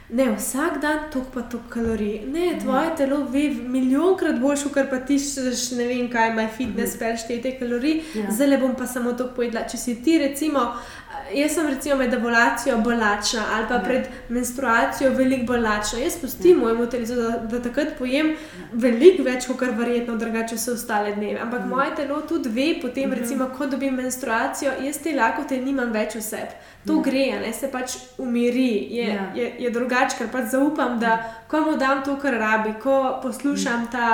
[0.08, 2.22] Ne, vsak dan tok pa tok kalorij.
[2.32, 2.94] Ne, tvoje ja.
[2.96, 7.00] telo ve milijonkrat boljš, kot pa ti češ ne vem kaj, maj fitness, mhm.
[7.02, 8.30] pelš te kalorije, ja.
[8.32, 9.66] zdaj le bom pa samo to pojedla.
[9.68, 10.64] Če si ti recimo
[11.34, 13.80] jaz sem recimo med ovulacijo bolačna ali pa ja.
[13.80, 15.98] pred menstruacijo veliko bolačna.
[15.98, 16.62] Jaz pustim ja.
[16.62, 18.36] mojemu telesu, da, da takrat pojem ja.
[18.72, 21.40] veliko več, kot kar verjetno drugače vse ostale dneve.
[21.40, 26.18] Ampak moje telo tudi ve, potem, recimo, ko dobim menstruacijo, jaz te lakote nimam več
[26.18, 26.58] v sebi.
[26.86, 31.60] To gre, ne se pač umiri, je, je, je drugače, ker pač zaupam, da ko
[31.66, 34.08] mu dam to, kar rabi, ko poslušam ta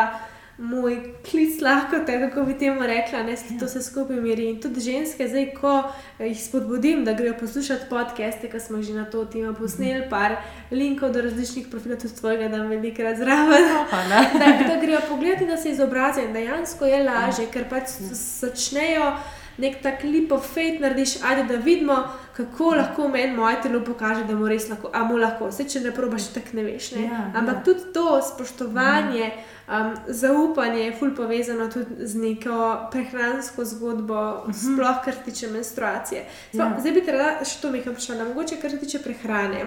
[0.58, 4.48] moj klic lahko, te, kako bi temu rekla, ne se to vse skupaj miri.
[4.50, 5.72] In tudi ženske, zdaj, ko
[6.18, 10.36] jih spodbudim, da grejo poslušati podcaste, ki smo že na to temo posneli, par
[10.70, 13.70] linkov do različnih profilov, tudi tvojega, da velikrat zraven.
[14.40, 16.26] da, da grejo pogledati, da se izobrazijo.
[16.26, 17.98] In dejansko je lažje, ker pač
[18.40, 19.14] začnejo
[19.58, 21.96] nek tak lepo fejt narediš, ajde da vidimo,
[22.36, 25.84] kako lahko meni moje telo pokaže, da mu res lahko, a mu lahko, vse če
[25.84, 26.90] ne probaš, tako ne veš.
[26.96, 27.06] Ne?
[27.06, 27.62] Ja, Ampak ja.
[27.68, 29.30] tudi to spoštovanje,
[29.68, 34.52] um, zaupanje je ful povezano tudi z neko prehransko zgodbo, uh mhm.
[34.52, 34.74] -huh.
[34.74, 36.24] sploh kar tiče menstruacije.
[36.48, 36.80] Sploh, ja.
[36.80, 39.64] Zdaj bi rada še to nekaj vprašala, mogoče kar tiče prehrane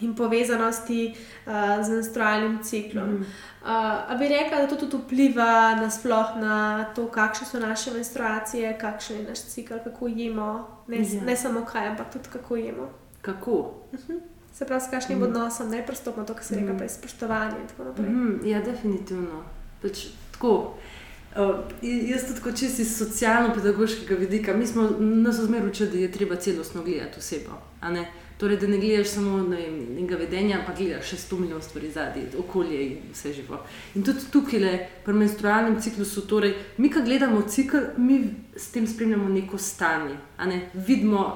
[0.00, 3.10] in povezanosti uh, z menstrualnim ciklom.
[3.10, 3.20] Mm.
[3.20, 7.94] Uh, a bi rekla, da to tudi vpliva na, sploh, na to, kakšne so naše
[7.94, 11.22] menstruacije, kakšen je naš cikl, kako jemo, ne, ja.
[11.24, 12.90] ne samo kaj, ampak tudi kako jemo.
[13.22, 13.50] Kako?
[13.92, 14.12] Uh mhm.
[14.12, 14.20] -huh.
[14.54, 15.22] Se pravi, s kakšnim mm.
[15.22, 16.78] odnosom, ne prstopno to, kar se mm.
[16.78, 18.08] reče, spoštovanje in tako naprej.
[18.08, 19.42] Mm, ja, definitivno.
[19.82, 20.74] Pač, tako.
[21.36, 26.12] Uh, jaz tudi, kot čisto iz socialno-pedagoškega vidika, mi smo nas zmeraj učili, da je
[26.12, 27.50] treba celostno gledati osebo.
[28.38, 32.80] Torej, da ne gledaš samo nekega vedenja, ampak gledaš še sto milijonov stvari zadnji, okolje
[32.82, 33.60] in vse živo.
[33.94, 34.72] In tudi tukaj, le,
[35.04, 38.18] pri menstrualnem ciklusu, torej, mi, ki gledamo cikl, mi
[38.56, 40.18] s tem spremljamo neko stanje.
[40.50, 40.64] Ne?
[40.74, 41.28] Vidimo,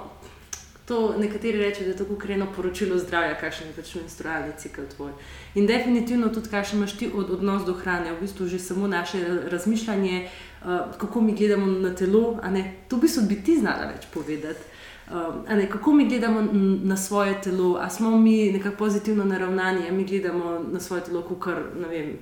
[0.88, 5.12] to nekateri rečejo, da je to ukreno poročilo zdravja, kakšen je pač menstrualni cikl tvoj.
[5.54, 9.20] In definitivno tudi, kakšen imaš ti od, odnos do hrane, v bistvu že samo naše
[9.52, 12.40] razmišljanje, uh, kako mi gledamo na telo,
[12.88, 14.77] to v bistvu bi ti znala več povedati.
[15.10, 16.48] Um, ne, kako mi gledamo
[16.82, 21.22] na svoje telo, ali smo mi nekako pozitivno naravnani, ali mi gledamo na svoje telo,
[21.22, 21.56] kukar,
[21.90, 22.18] vem,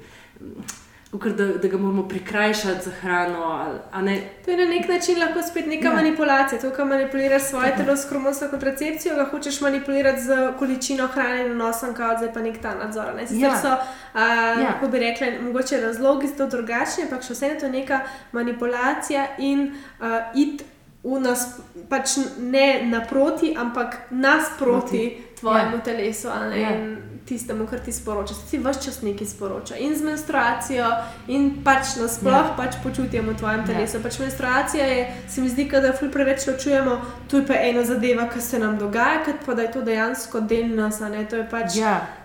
[1.11, 3.67] kukar, da, da ga moramo prikrajšati za hrano.
[3.93, 5.95] Ali, to je na nek način lahko spet neka ja.
[5.95, 6.61] manipulacija.
[6.61, 7.83] To, kar manipuliraš svoje Tako.
[7.83, 12.41] telo s kromosno kontracepcijo, ga hočeš manipulirati z količino hrane na nosom, kot zdaj pa
[12.41, 13.15] nek ta nadzor.
[13.17, 13.27] Ne?
[13.31, 13.61] Ja.
[13.63, 13.69] So,
[14.15, 14.25] a,
[14.61, 14.73] ja.
[14.73, 18.01] kako bi rekli, mogoče razlogi so drugačni, ampak še vseeno je to neka
[18.33, 20.63] manipulacija in uh, it
[21.21, 25.81] nas, pač ne naproti, ampak nasproti tvojemu ja.
[25.81, 26.71] telesu ali ja.
[27.27, 28.35] tistemu, kar ti sporoča.
[28.51, 30.87] Ti vse čas nekaj sporoča in z menstruacijo,
[31.29, 32.55] in pač nasplošno ja.
[32.57, 33.67] pač počutimo v tvojem ja.
[33.67, 33.97] telesu.
[33.97, 34.03] Ja.
[34.03, 38.29] Pač menstruacija je, se mi zdi, da je preveč ločujemo, tu je pa ena zadeva,
[38.29, 40.99] ki se nam dogaja, pa da je to dejansko del nas.
[41.31, 41.77] To je pač.
[41.77, 42.16] Ja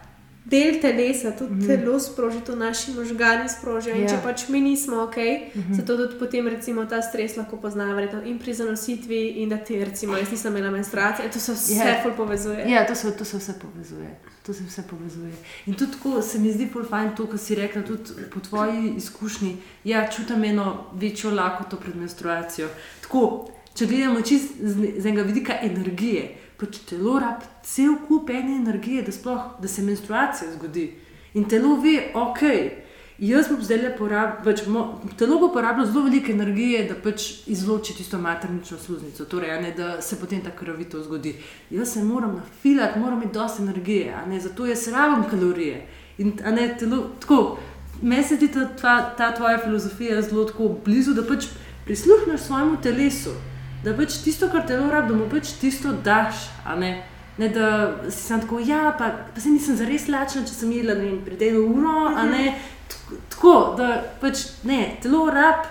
[0.43, 1.67] del telesa, tudi mm.
[1.67, 3.95] telo sproži, to naši možgani sprožijo.
[3.95, 4.09] Yeah.
[4.09, 4.21] Če ja.
[4.23, 5.75] pač mi nismo ok, mm -hmm.
[5.75, 9.85] zato tudi potem recimo ta stres lahko poznamo, verjetno in pri zanositvi, in da ti
[9.85, 12.07] recimo jaz nisem imela menstruacije, to se vse yeah.
[12.07, 12.13] Ja.
[12.17, 12.65] povezuje.
[12.69, 14.19] Ja, to se, to se vse povezuje.
[14.45, 15.33] To se vse povezuje.
[15.65, 19.57] In tudi tako se mi zdi fajn to, kar si rekla, tudi po tvoji izkušnji.
[19.83, 22.67] Ja, čutim eno večjo lakoto pred menstruacijo.
[23.01, 28.55] Tako, če gledamo čist z, z enega vidika energije pač telo rabi cel kup ene
[28.59, 30.91] energije, da, sploh, da se menstruacija zgodi.
[31.33, 32.41] In telo ve, ok,
[33.21, 34.61] jaz bom zdaj le porabil, pač
[35.17, 39.95] telo bo porabilo zelo veliko energije, da pač izloči tisto maternično sluznico, torej, ne, da
[40.05, 41.33] se potem ta krvavito zgodi.
[41.73, 45.85] Jaz se moram nafilati, moram imeti dosti energije, ne, zato jaz rabim kalorije.
[46.21, 47.57] In ne, telo, tako,
[48.01, 50.49] meni se zdi ta, ta tvoja filozofija zelo
[50.85, 51.49] blizu, da pač
[51.85, 53.33] prisluhneš svojemu telesu
[53.83, 56.47] da pač tisto, kar te rabi, da mu pač tisto daš.
[56.77, 56.91] Ne?
[57.37, 57.67] Ne, da
[58.09, 61.63] si sam tako, ja, pa, pa se nisem zares lačen, če sem jedla in predelo
[61.65, 62.31] uro, uh -huh.
[62.31, 62.55] ne,
[63.29, 65.65] tako, da pač ne, telo rab.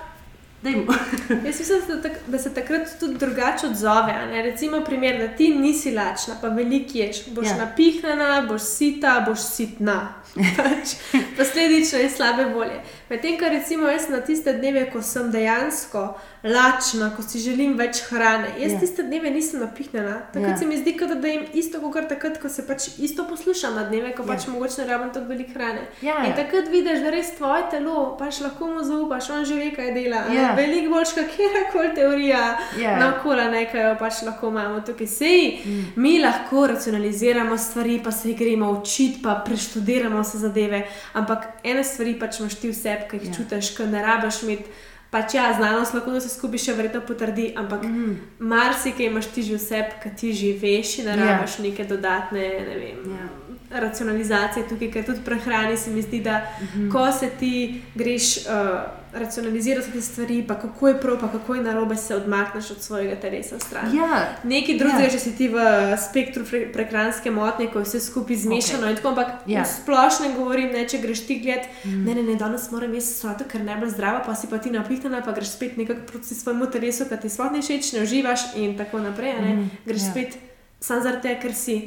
[1.46, 4.42] Jaz mislim, da, tak, da se takrat tudi drugače odzove.
[4.42, 7.56] Recimo, primer, da ti nisi lačna, pa veliko ješ, boš ja.
[7.56, 10.14] napihnjena, boš sita, boš sitna.
[10.56, 10.94] Pač,
[11.36, 12.80] posledično je slabe volje.
[13.08, 18.00] Medtem, ko recimo jaz na tiste dneve, ko sem dejansko lačna, ko si želim več
[18.08, 18.48] hrane.
[18.58, 18.74] Jaz yeah.
[18.74, 18.80] Ja.
[18.80, 20.14] tiste dneve nisem napihnjena.
[20.32, 20.50] Takrat yeah.
[20.50, 20.56] Ja.
[20.58, 24.14] se mi zdi, da jim isto, kot takrat, ko se pač isto poslušam na dneve,
[24.16, 24.32] ko yeah.
[24.32, 24.52] pač ja.
[24.54, 25.84] mogoče ne rabim tako veliko hrane.
[26.02, 29.70] Yeah, in takrat vidiš, da res tvoje telo, pač lahko mu zaupaš, on že ve,
[29.76, 30.24] kaj dela.
[30.32, 30.56] Yeah.
[30.56, 32.44] Veliko boljš, kot kjerkoli teorija,
[32.78, 32.98] yeah.
[33.00, 35.10] na okolje nekaj pač lahko imamo tukaj.
[35.10, 35.86] Sej, mm.
[36.00, 42.16] Mi lahko racionaliziramo stvari, pa se gremo učiti, pa preštudiramo se zadeve, ampak ene stvari
[42.18, 43.36] pač imaš ti vse, ki jih yeah.
[43.36, 44.80] čutiš, ki ne rabiš imeti.
[45.10, 48.12] Pač ja, znanost lahko se skupaj še verjetno potrdi, ampak mm.
[48.46, 51.32] marsikaj imaš ti že vse, ki ti že veš, in ne ja.
[51.32, 51.64] rabiš yeah.
[51.66, 53.32] neke dodatne ne vem, yeah.
[53.70, 56.92] Racionalizacije tukaj, ker tudi prehrani se mi zdi, da mm -hmm.
[56.92, 58.36] ko se ti greš.
[58.36, 62.82] Uh, racionalizirati te stvari, pa kako je prav, pa kako je narobe, se odmakneš od
[62.82, 63.96] svojega telesa stran.
[63.96, 65.10] Ja, Nekaj drugega, ja.
[65.10, 65.58] če si ti v
[65.98, 68.86] spektru prekranske motnje, ko je vse skupaj zmešano.
[68.86, 68.96] Okay.
[68.96, 69.64] Tako, ampak ja.
[69.64, 72.04] splošno govorim, ne, če greš ti gled, mm.
[72.06, 74.70] ne, ne, ne, danes moram jesti svato, ker ne bo zdrava, pa si pa ti
[74.70, 78.52] napihnjena, pa greš spet nekako proti svojemu telesu, ki ti sploh ne všeč, ne uživaš
[78.62, 79.34] in tako naprej.
[79.40, 79.70] Mm.
[79.86, 80.12] Greš ja.
[80.12, 80.38] spet
[80.80, 81.80] samo zaradi tega, ker si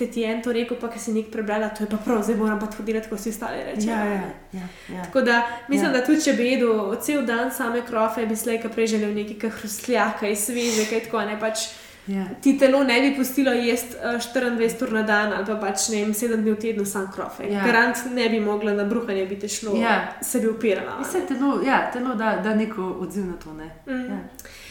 [0.00, 2.22] te ti je en to rekel, pa ki si nek prebrala, to je pa prav,
[2.22, 3.88] zdaj moram pa tako delati, kot si ostali reči.
[3.88, 5.04] Ja, ja, ja, ja.
[5.04, 5.36] Tako da
[5.68, 5.98] mislim, Ja.
[5.98, 9.50] da tudi če bi jedel cel dan same krofe, bi slej, kaj preželel nekaj kaj
[9.52, 11.68] hrustlja, kaj sveže, kaj tako ne pač.
[12.06, 12.24] ja.
[12.42, 16.00] Ti telo ne bi pustilo jesti eh, 24 ur na dan ali pa pač ne
[16.00, 17.44] vem, 7 dni v tednu sam krofe.
[17.46, 17.60] Ja.
[17.62, 19.98] Garant ne bi mogla na bruhanje biti šlo, Ja.
[20.22, 20.96] se bi upirala.
[21.00, 23.52] Vse telo, ja, telo da, da neko odziv na to.
[23.52, 23.68] Ne?
[23.86, 24.06] Mm.
[24.06, 24.18] Ja.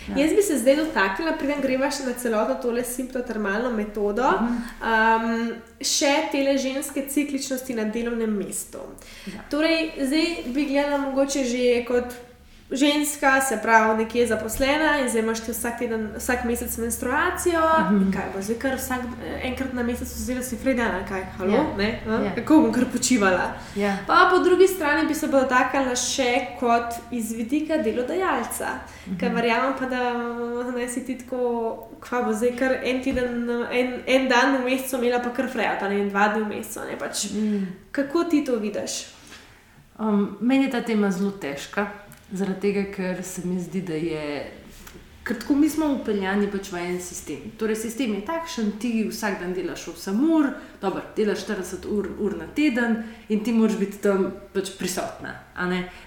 [0.07, 0.15] Ja.
[0.17, 4.55] Jaz bi se zdaj dotaknila, preden greva še na celotno tole simptotermalno metodo, Mhm.
[4.81, 8.79] um, še tele ženske cikličnosti na delovnem mestu.
[9.27, 9.43] Ja.
[9.49, 12.05] Torej, zdaj bi gledala mogoče že kot
[12.71, 17.59] ženska, se pravi, nekje zaposlena in zdaj imaš ti vsak, teden, vsak mesec menstruacijo.
[17.81, 18.13] Mm -hmm.
[18.13, 18.99] Kaj bo zdaj, kar vsak,
[19.41, 21.63] enkrat na mesec vzela si fredan, kaj, halo, Ja.
[21.77, 21.99] ne?
[22.07, 22.11] A?
[22.13, 22.35] Ja.
[22.35, 23.53] Kako bom kar počivala.
[23.75, 23.97] Ja.
[24.07, 26.29] Pa po drugi strani bi se pa dotaknila še
[26.59, 28.67] kot iz vidika delodajalca,
[29.07, 29.17] Mhm.
[29.17, 30.13] ker verjamem pa, da
[30.71, 31.39] ne si ti tako,
[31.99, 35.77] kva bo zdaj kar en, teden, en, en dan v mesecu imela, pa kar freja,
[35.79, 36.79] pa ne vem, dva dni v mesecu.
[36.81, 37.67] ne, Pač, Mm.
[37.91, 39.05] kako ti to vidiš?
[39.99, 41.87] Um, meni je ta tema zelo težka,
[42.31, 44.51] zaradi tega, ker se mi zdi, da je.
[45.23, 47.51] Ker tako mi smo upeljani pač v en sistem.
[47.57, 50.47] Torej, sistem je takšen, ti vsak dan delaš 8 ur,
[50.81, 52.95] dobro, delaš 40 ur, ur na teden
[53.29, 55.35] in ti moraš biti tam pač prisotna.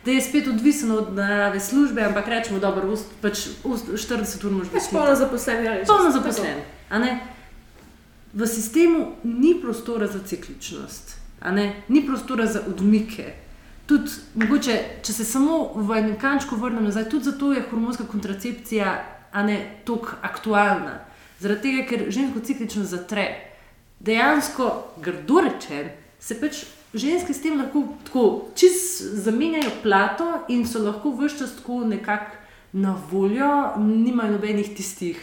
[0.05, 2.73] Da je spet odvisno od narave službe, ampak rečemo, da
[3.21, 4.81] pač ust- 40 ur moraš biti.
[4.81, 6.59] Pač polno zaposlen, ali Polno zaposlen.
[6.91, 7.21] a ne.
[8.35, 11.17] V sistemu ni prostora za cikličnost,
[11.89, 13.42] ni prostora za odmike.
[13.87, 18.93] Tudi, mogoče, če se samo v enem kančku vrnem nazaj, tudi zato je hormonska kontracepcija
[19.85, 21.01] tako aktualna.
[21.41, 23.27] Zaradi tega, ker žensko ciklično zatre.
[24.01, 24.69] Dejansko,
[25.03, 25.91] grdo rečen,
[26.21, 26.65] se pač
[26.95, 28.25] ženske s tem lahko tako
[28.59, 32.39] čist zamenjajo plato in so lahko vse čas tako nekako
[32.73, 35.21] na voljo, nimajo nobenih tistih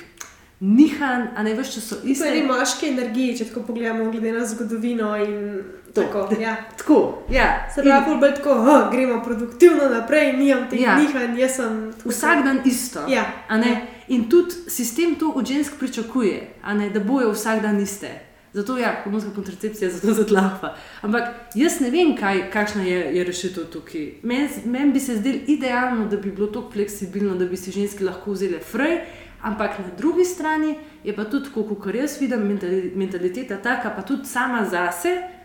[0.59, 2.25] nihanj, a ne vse čas so iste.
[2.25, 5.61] Stvari moške energije, če tako pogledamo, glede na zgodovino in
[5.93, 6.01] To.
[6.03, 6.35] tako.
[6.39, 6.55] Ja.
[6.77, 6.97] Tako,
[7.29, 7.67] ja.
[7.69, 10.89] Se pravi, bolj bolj tako, "Ha, gremo produktivno naprej, nimam teh Ja.
[10.89, 10.97] ja.
[10.97, 12.99] nihanj, jaz sem tako- Vsak dan isto.
[13.07, 13.25] Ja.
[13.47, 13.73] a ne.
[14.07, 18.09] In tudi sistem to od žensk pričakuje, ne, da bojo vsak dan iste.
[18.53, 20.71] Zato je ja, hormonska kontracepcija zato zadlahva.
[21.01, 21.23] Ampak
[21.55, 24.13] jaz ne vem, kaj, kakšna je, je rešitev tukaj.
[24.23, 28.03] Meni men bi se zdelo idealno, da bi bilo tako fleksibilno, da bi si ženske
[28.03, 28.99] lahko vzele frej,
[29.41, 34.25] ampak na drugi strani je pa tudi, kot jaz vidim, mentali- mentaliteta taka, pa tudi
[34.25, 35.38] sama zase.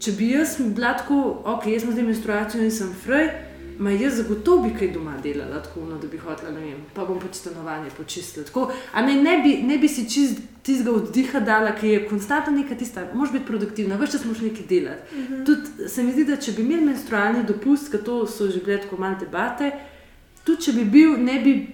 [0.00, 3.26] Če bi jaz bila tako, ok, jaz sem zdaj menstruacijo in sem frej,
[3.80, 7.04] ma jaz zagotovo bi kaj doma delala, tako no, da bi hotela, ne vem, pa
[7.08, 8.46] bom pač stanovanje počistila.
[8.48, 12.54] Tako, a ne, ne, bi, ne bi si čist tistega oddiha dala, ki je konstantno
[12.56, 15.16] neka tista, moraš biti produktivna, več čas moraš nekaj delati.
[15.16, 15.44] Uh -huh.
[15.46, 18.80] Tudi se mi zdi, da če bi imeli menstrualni dopust, ker to so že bile
[18.80, 19.72] tako malo debate,
[20.44, 21.66] tudi če bi bil, ne bi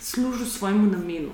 [0.00, 1.30] služil svojemu namenu.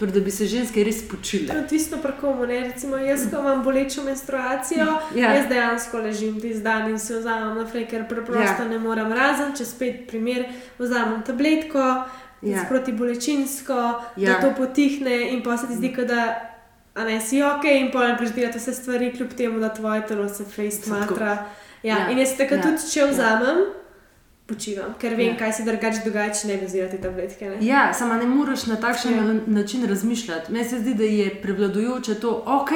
[0.00, 1.52] Torej, da bi se ženske res počile.
[1.58, 2.46] Odvisno pa komu.
[2.46, 2.60] Ne?
[2.62, 5.00] Recimo, jaz, ko imam bolečo menstruacijo, Ja.
[5.16, 5.32] ja.
[5.34, 8.56] jaz dejansko ležim tisti dan in se vzamem naprej, ker preprosto Ja.
[8.58, 8.64] ja.
[8.64, 9.12] ne morem.
[9.12, 10.46] Razen, če spet primer,
[10.78, 11.84] vzamem tabletko,
[12.42, 12.56] Ja.
[12.56, 12.64] ja.
[12.68, 14.00] protibolečinsko, ja.
[14.18, 14.32] Ja.
[14.32, 16.22] da to potihne in pa se ti zdi, kot da.
[16.94, 20.44] A ne si ok, in greš delati vse stvari, kljub temu, da tvoje telo se
[20.46, 21.12] fejst Samo tako.
[21.12, 21.26] matra.
[21.26, 21.46] Ja,
[21.82, 22.10] Ja, ja.
[22.10, 22.76] In jaz takrat ja, ja.
[22.76, 23.79] tudi, če vzamem, ja.
[24.50, 25.36] Počivam, ker vem, Ja.
[25.36, 27.48] kaj se drugače dogaja, če ne bi vzela te tabletke.
[27.48, 27.58] Ne?
[27.62, 29.24] Ja, samo ne moreš na takšen Ja.
[29.48, 30.52] način razmišljati.
[30.52, 32.70] Meni se zdi, da je prevladujoče to, ok,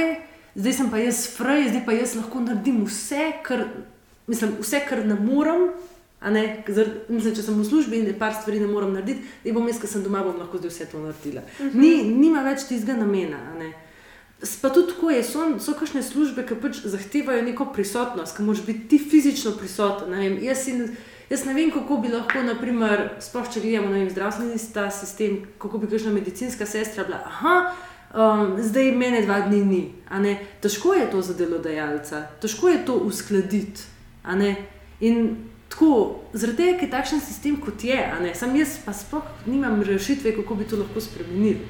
[0.55, 3.65] zdaj sem pa jaz frej, zdaj pa jaz lahko naredim vse, kar,
[4.27, 5.69] mislim, vse, kar ne morem.
[6.25, 9.67] Ne, Zar, mislim, če sem v službi in par stvari ne morem narediti, da bom
[9.69, 11.43] jaz, ki sem doma, bom lahko zdaj vse to naredila.
[11.61, 11.75] Uh -huh.
[11.75, 13.37] Ni, nima več tistega namena.
[13.59, 13.73] ne.
[14.63, 18.63] Pa tudi tako je, so, so kakšne službe, ki pač zahtevajo neko prisotnost, ki moraš
[18.67, 20.11] biti ti fizično prisoten.
[20.11, 20.45] ne.
[20.45, 20.89] Jaz, si, ne-
[21.35, 25.91] jaz ne vem, kako bi lahko, naprimer, sploh če gledamo na zdravstveni sistem, kako bi
[25.91, 27.23] kakšna medicinska sestra bila.
[27.27, 27.55] Aha,
[28.15, 29.83] um, zdaj mene dva dni ni.
[30.63, 33.91] Težko je to za delodajalca, težko je to uskladiti.
[35.01, 35.25] In
[35.69, 37.99] tako, zaradi tega, je takšen sistem, kot je,
[38.39, 41.67] sam jaz pa sploh nimam rešitve, kako bi to lahko spremenili.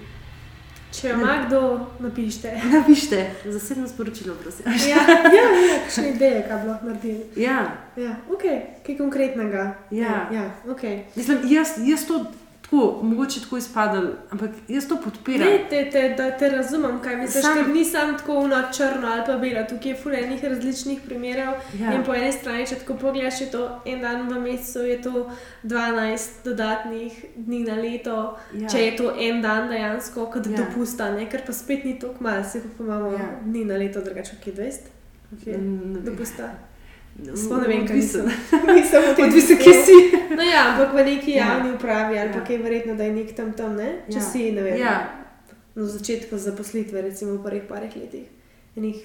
[0.94, 1.60] Če ima kdo,
[2.00, 2.52] napišite.
[2.76, 4.66] Napišite, zasebno sporočilo, prosim.
[4.90, 7.24] Ja, ja, ja kakšne ideje, kaj bi lahko naredili.
[7.36, 8.42] Ja, Ja, ok,
[8.86, 9.74] kaj konkretnega.
[9.90, 10.28] Ja.
[10.32, 11.02] ja okay.
[11.16, 12.24] mislim, jaz, jaz to
[12.64, 15.48] tako, mogoče tako izpadal, ampak jaz to podpiram.
[15.48, 19.06] Ne, te, te, da te razumem, kaj misliš, Sam- ker ni samo tako na črno
[19.06, 21.54] ali pa belo, tukaj je fulejnih različnih primerov.
[21.74, 21.92] Ja.
[21.92, 25.30] In po eni strani, če tako pogledaš, je to en dan v mesecu, je to
[25.64, 28.16] 12 dodatnih dni na leto,
[28.54, 28.68] Ja.
[28.68, 30.56] če je to en dan dejansko kot Ja.
[30.56, 31.26] dopusta, ne?
[31.26, 33.28] ker pa spet ni tako malo, se pa imamo Ja.
[33.42, 34.80] dni na leto, drugače kot je 20.
[35.34, 35.58] Okay.
[35.58, 36.04] Mm, ne vem.
[36.06, 36.50] Dopusta.
[37.16, 38.22] No, Sploh ne vem, kaj odvisno.
[38.22, 39.02] nisem.
[39.32, 39.60] sistemu.
[39.60, 39.98] kje si.
[40.36, 41.46] No ja, ampak v neki Ja.
[41.48, 42.24] javni upravi ali Ja.
[42.24, 42.32] ja.
[42.32, 44.02] pa kaj verjetno, da je nek tam tam, ne?
[44.08, 44.20] Če Ja.
[44.22, 44.94] si, ne vem, Ja.
[45.74, 48.26] na začetku zaposlitve, recimo v prvih parih letih.
[48.76, 48.96] Enih...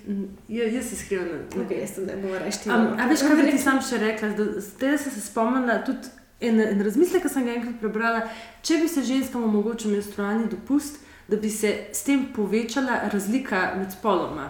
[0.47, 1.27] Ja, jaz se skrivam.
[1.55, 2.69] Okay, jaz ne bom reči.
[2.69, 4.29] A veš, kaj bi ti sam še rekla?
[4.57, 6.09] Zdaj sem se spomnila tudi
[6.41, 8.23] en, en razmislek, ki sem ga enkrat prebrala.
[8.61, 10.97] Če bi se ženskam omogočil menstrualni dopust,
[11.27, 14.49] da bi se s tem povečala razlika med spoloma.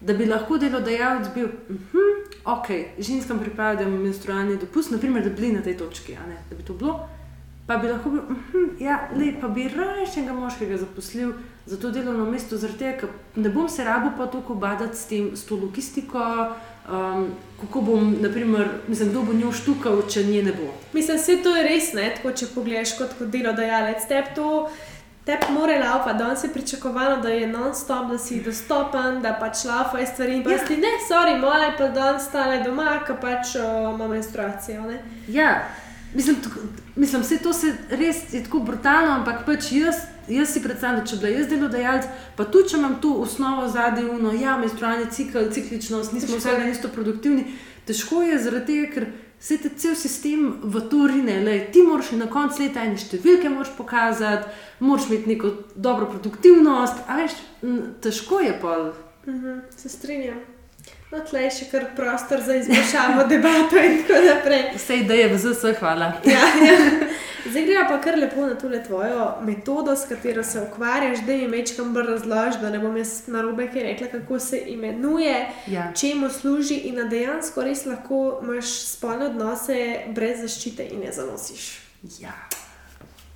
[0.00, 2.12] Da bi lahko delodajalec bil, hm,
[2.44, 6.16] ok, ženskam pripada, menstrualni dopust, naprimer, da bi bili na tej točki,
[6.50, 7.00] da bi to bilo.
[7.66, 11.34] Pa bi lahko bil, hm, ja, le, pa bi raje še enega moškega zaposlil
[11.66, 15.04] za to delovno mesto, zaradi tega, ker ne bom se rabo pa toliko badati s,
[15.06, 16.24] tem, s to logistiko.
[16.90, 17.28] Um,
[17.60, 20.72] kako bom, naprimer, mislim, kdo bo njo štukal, če nje ne bo.
[20.92, 24.08] Mislim, da se to je res, ne, tako če pogledaš kot, kot delodajalec.
[24.08, 24.48] Tebi to
[25.24, 29.98] Tebi mora laupa, danes je pričakovano, da je non-stop, da si dostopen, da pač laupa
[29.98, 30.36] je stvari.
[30.36, 30.64] In pa ja.
[30.66, 33.54] ti ne, sorry, mora pa danes stale doma, ker pač
[33.94, 34.82] ima menstruacijo.
[34.88, 35.02] Ne?
[35.28, 35.68] Ja,
[36.14, 36.36] mislim,
[36.96, 41.10] mislim, vse to se res je tako brutalno, ampak pač jaz, jaz si predstavljam, da
[41.12, 45.50] če bi jaz delodajalec, pa tudi če imam tu osnovo zadnje, uno, ja, menstrualni cikl,
[45.52, 47.44] cikličnost, nismo vse eno isto produktivni,
[47.86, 49.12] težko je zaradi tega, ker.
[49.40, 53.48] Vse te cel sistem v to rine, le ti moraš na koncu leta ene številke
[53.76, 57.38] pokazati, moraš imeti neko dobro produktivnost, a veš,
[58.04, 58.76] težko je pa.
[59.26, 60.59] Uh mhm, -huh, se strinjam.
[61.10, 64.62] No, tleh je še kar prostor za izboljšavo debato in tako naprej.
[64.76, 66.12] Vse ideje v ZS, hvala.
[66.24, 66.76] Ja, ja.
[67.50, 71.48] Zdaj gre pa kar lepo na tole tvojo metodo, s katero se ukvarjaš, da mi
[71.50, 75.34] večkam bolj razložiš, da ne bom jaz na robe kaj rekla, kako se imenuje,
[75.66, 75.88] ja.
[75.96, 79.80] čemu služi in da dejansko res lahko imaš spolne odnose
[80.14, 81.72] brez zaščite in ne zanosiš.
[82.20, 82.36] Ja,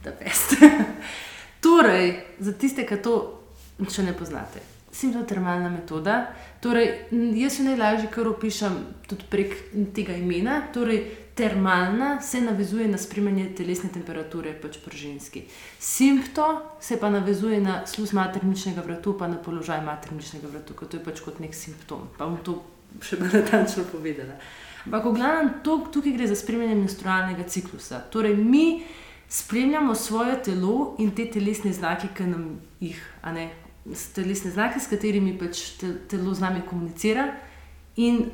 [0.05, 0.71] da veste.
[1.65, 3.17] torej, za tiste, ki to
[3.91, 4.63] še ne poznate
[4.95, 6.27] simptotermalna metoda.
[6.65, 6.95] Torej,
[7.37, 9.53] jaz jo najlažje kar opišem tudi prek
[9.93, 10.63] tega imena.
[10.73, 11.03] Torej,
[11.37, 15.43] termalna se navezuje na spremljanje telesne temperature, pač pri ženski.
[15.79, 21.03] Simptom se pa navezuje na sluz materničnega vratu, pa na položaj materničnega vratu, kot je
[21.05, 22.07] pač kot nek simptom.
[22.17, 22.63] Pa bom to
[23.05, 24.39] še bolj natančno povedala.
[24.87, 28.01] Ampak, glavnem, tukaj gre za spremljanje menstrualnega ciklusa.
[28.09, 28.87] Torej, mi
[29.29, 32.49] spremljamo svoje telo in te telesne znake, ki nam
[32.81, 33.51] jih, a ne
[34.15, 37.29] telesne znake, s katerimi pač te, telo z nami komunicira,
[37.97, 38.25] in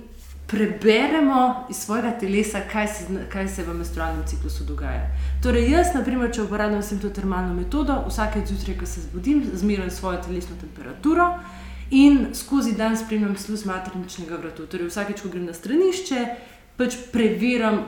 [0.50, 5.06] preberemo iz svojega telesa, kaj se, kaj se v menstrualnem ciklusu dogaja.
[5.42, 10.56] Torej, jaz, naprimer, če uporabljam simptotermalno metodo, vsake zjutraj, ko se zbudim, zmerjam svojo telesno
[10.60, 11.28] temperaturo.
[11.90, 14.66] In skozi dan spremljam sluz materničnega vratu.
[14.66, 16.26] Torej, vsakeč, ko grem na stranišče,
[16.78, 17.84] pač preverjam,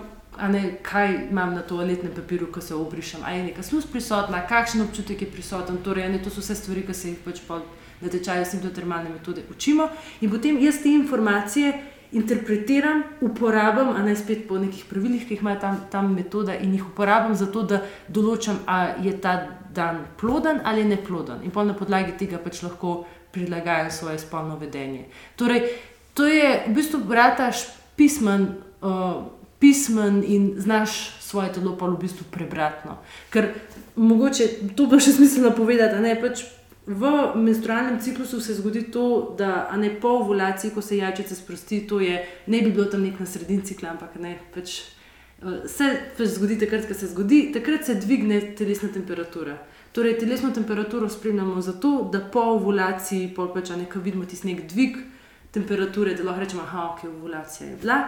[0.48, 3.20] ne, kaj imam na toaletnem papirju, ko se obrišem.
[3.24, 5.78] Ali je neka sluz prisotna, kakšen občutek je prisoten.
[5.84, 7.42] Torej, ne, to so vse stvari, ki se jih pač
[8.00, 9.88] na tečaju simptotermalne metode učimo.
[10.20, 11.72] In potem jaz te informacije
[12.12, 16.74] interpretiram, uporabljam, a ne spet po nekih pravilih, ki jih ima tam, tam metoda, in
[16.74, 19.36] jih uporabljam za to, da določam, ali je ta
[19.72, 21.40] dan ploden ali ne ploden.
[21.44, 25.06] In na podlagi tega pač lahko prilagajam svoje spolno vedenje.
[25.36, 25.70] Torej,
[26.14, 27.64] to je v bistvu brataš
[27.96, 28.60] pismen.
[28.82, 32.88] Uh, pismen in znaš svoje telo pa v bistvu prebrati.
[32.88, 32.98] No.
[33.30, 33.52] Ker
[33.96, 36.02] mogoče to bo še smiselno povedati.
[36.02, 36.42] Ne, pač
[36.86, 42.00] v menstrualnem ciklusu se zgodi to, da ne po ovulaciji, ko se jajčica sprosti, to
[42.02, 44.34] je ne bi bilo tam nek na sredini cikla, ampak ne.
[44.54, 44.82] Pač,
[45.42, 49.56] Se eh, pač zgodi takrat, ko se zgodi, takrat se dvigne telesna temperatura.
[49.92, 55.00] Torej, telesno temperaturo spremljamo zato, da po ovulaciji, po pač nekaj vidimo tisti nek dvig
[55.50, 57.98] temperature, da lahko rečemo, da okay, je ovulacija bila.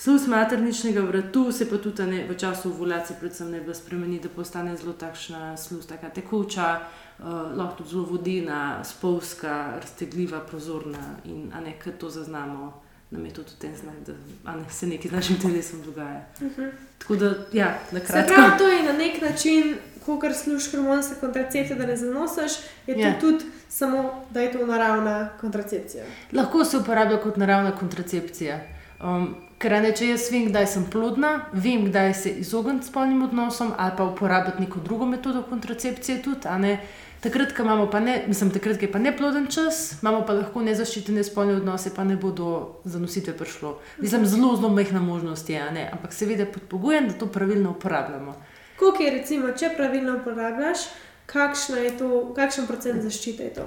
[0.00, 4.76] Sluz materničnega vratu se pa tudi ne, v času ovulacije, predvsem ne, spremeni, da postane
[4.76, 6.80] zelo takšna sluz, tako tekoča,
[7.18, 7.24] uh,
[7.56, 12.82] lahko tudi zelo vodena, spolska, raztegljiva, prozorna in ne, kaj to zaznamo.
[13.10, 14.12] Nam je tudi ten znak, da
[14.54, 16.26] ne, se nekaj z našim telesom dogaja.
[16.40, 16.62] Uh mhm.
[16.62, 16.70] -huh.
[16.98, 18.34] Tako da, ja, na kratko.
[18.34, 19.76] Prav, to je na nek način,
[20.06, 22.52] ko kar služiš hormonske kontracepcije, da ne zanosiš,
[22.86, 23.20] je to ja.
[23.20, 26.04] tudi samo, da je to naravna kontracepcija.
[26.32, 28.60] Lahko se uporablja kot naravna kontracepcija.
[29.00, 33.72] Um, Ker ne, če jaz vem, kdaj sem plodna, vem, kdaj se izogniti spolnim odnosom
[33.74, 36.20] ali pa uporabiti neko drugo metodo kontracepcije.
[36.22, 36.76] Tudi,
[37.20, 41.24] takrat, ko imamo pa ne, mislim, takrat, je pa neploden čas, imamo pa lahko nezaščitene
[41.26, 42.52] spolne odnose, pa ne bo do
[42.84, 43.80] zanositve prišlo.
[43.98, 45.58] Mislim, zelo, zelo majhna možnost je,
[45.92, 48.36] ampak seveda pod pogojem, da to pravilno uporabljamo.
[48.78, 50.86] Kako je, recimo, če pravilno uporabljaš,
[51.26, 53.66] kakšen procent zaščite je to?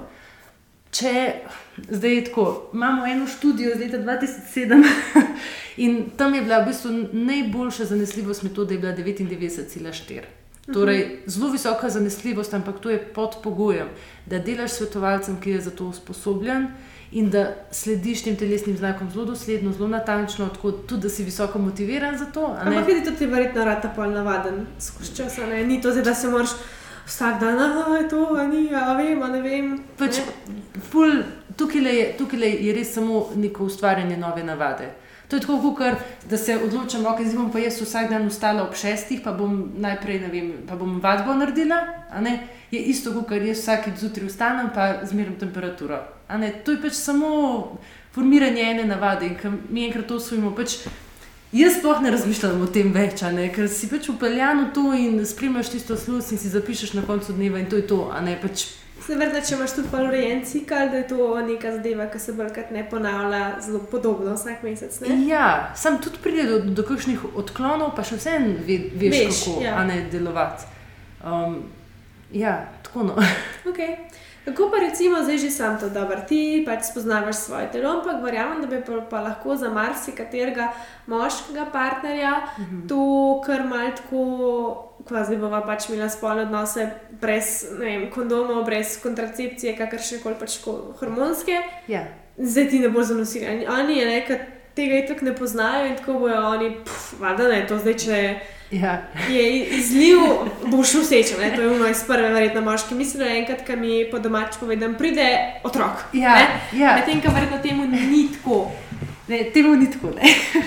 [0.92, 1.32] Če
[1.88, 4.84] zdaj je tako, imamo eno študijo iz leta 2007
[5.84, 10.20] in tam je bila v bistvu najboljša zanesljivost metode 99,4.
[10.72, 13.88] Torej, zelo visoka zanesljivost, ampak to je pod pogojem,
[14.26, 16.68] da delaš svetovalcem, ki je za to usposobljen
[17.12, 21.58] in da slediš tem telesnim znakom zelo dosledno, zelo natančno, tako tudi, da si visoko
[21.58, 22.56] motiviran za to.
[22.60, 25.36] Ampak videti, da ti je verjetno rata pol navaden skozi čas,
[25.66, 26.50] ni to zdaj, da se moraš
[27.06, 29.70] vsak dan, da je to, a ni, a vem, a ne vem.
[29.98, 30.20] Pač,
[30.90, 31.22] ful,
[31.56, 34.90] tukaj, je, tukaj je res samo neko ustvarjanje nove navade.
[35.28, 35.94] To je tako, kar,
[36.28, 39.70] da se odločim, da okay, bom pa jaz vsak dan ustala ob šestih, pa bom
[39.80, 41.78] najprej vem, pa bom vadbo naredila.
[42.70, 46.02] Je isto, kot jaz vsak zjutraj vstanem, pa zmerim temperaturo.
[46.28, 47.78] To je pač samo
[48.12, 50.52] formiranje ene navade in mi enkrat to usvojimo.
[50.56, 50.82] Pač,
[51.52, 53.50] Jaz sploh ne razmišljam o tem več, ne?
[53.52, 57.34] ker si pač upeljan v to in spremljaš tisto sluz in si zapišeš na koncu
[57.36, 58.06] dneva in to je to.
[58.40, 58.64] Pač...
[59.02, 62.70] Se vrne, če imaš tudi urejen cikl, da je to neka zadeva, ki se brkrat
[62.72, 64.96] ne ponavlja zelo podobno vsak mesec.
[65.02, 65.18] Ne?
[65.26, 69.66] Ja, sam tudi pride do, do kakšnih odklonov, pa še vsem ve, veš, veš, kako
[69.66, 69.76] ja.
[69.90, 70.70] ne delovati.
[71.20, 71.58] Um,
[72.32, 73.18] ja, tako no.
[73.70, 73.98] okay.
[74.44, 78.60] Kako pa recimo zdaj že sam to dobro, ti pač spoznavaš svoje telo, ampak verjamem,
[78.60, 80.72] da bi pa, pa lahko za marsikaterega
[81.06, 82.88] moškega partnerja mm -hmm.
[82.88, 86.90] to kar mal tako, kvazi bova pač imela spolne odnose
[87.20, 90.58] brez vem, kondomov, brez kontracepcije, kakršne koli pač
[90.98, 91.62] hormonske.
[91.88, 92.04] Ja.
[92.38, 93.66] Zdaj ti ne bo zanosili.
[93.66, 96.76] Oni je nekaj tega itak ne poznajo in tako bojo oni,
[97.20, 98.18] vada ne, to zdaj če.
[98.72, 99.02] Ja.
[99.28, 99.42] Je
[99.76, 100.18] izliv,
[100.72, 102.94] boš všeč, to je ono iz prve, verjetno moški.
[102.94, 105.26] Mislim, da enkrat, ki mi po domač povedem, pride
[105.64, 106.06] otrok.
[106.16, 106.38] Ja,
[106.72, 106.94] ja.
[106.96, 108.70] Medtem, ko verjetno temu ni tako.
[109.28, 110.14] Ne, temu ni tako.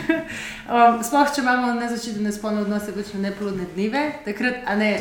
[0.69, 4.91] um, sploh, če imamo nezačitene spolne odnose, več neplodne dneve, takrat ne,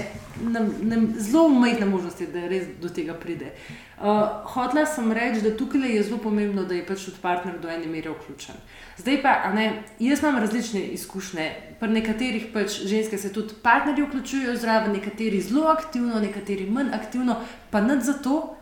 [0.40, 3.52] ne, ne, zelo majhna možnost je, da res do tega pride.
[4.04, 4.10] Uh,
[4.44, 7.86] hotla sem reči, da tukaj je zelo pomembno, da je pač tudi partner do ene
[7.88, 8.58] mere vključen.
[8.98, 9.62] Zdaj pa, ne,
[9.98, 11.46] jaz imam različne izkušnje.
[11.80, 17.38] Pri nekaterih pač ženske se tudi partnerji vključujejo zraven, nekateri zelo aktivno, nekateri manj aktivno,
[17.70, 18.56] pa ne zato.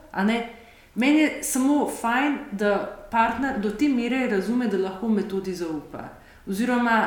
[0.94, 2.76] Meni je samo fajn, da
[3.10, 6.04] partner do te mere razume, da lahko metodi zaupa.
[6.46, 7.00] Oziroma,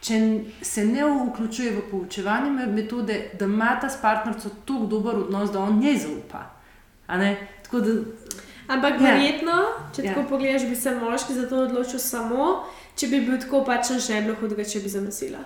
[0.00, 0.22] če
[0.62, 5.60] se ne vključuje v poučevanje metode, da ima ta s partnerco tako dober odnos, da
[5.60, 6.46] on njej zaupa.
[7.72, 7.96] Tako da
[8.68, 9.06] Ampak ja.
[9.06, 9.56] verjetno,
[9.94, 10.12] če ja.
[10.12, 12.52] tako pogledaš, bi se moški za to odločil samo,
[12.96, 15.42] če bi bil tako pač ne bilo hudega, če bi zanosila.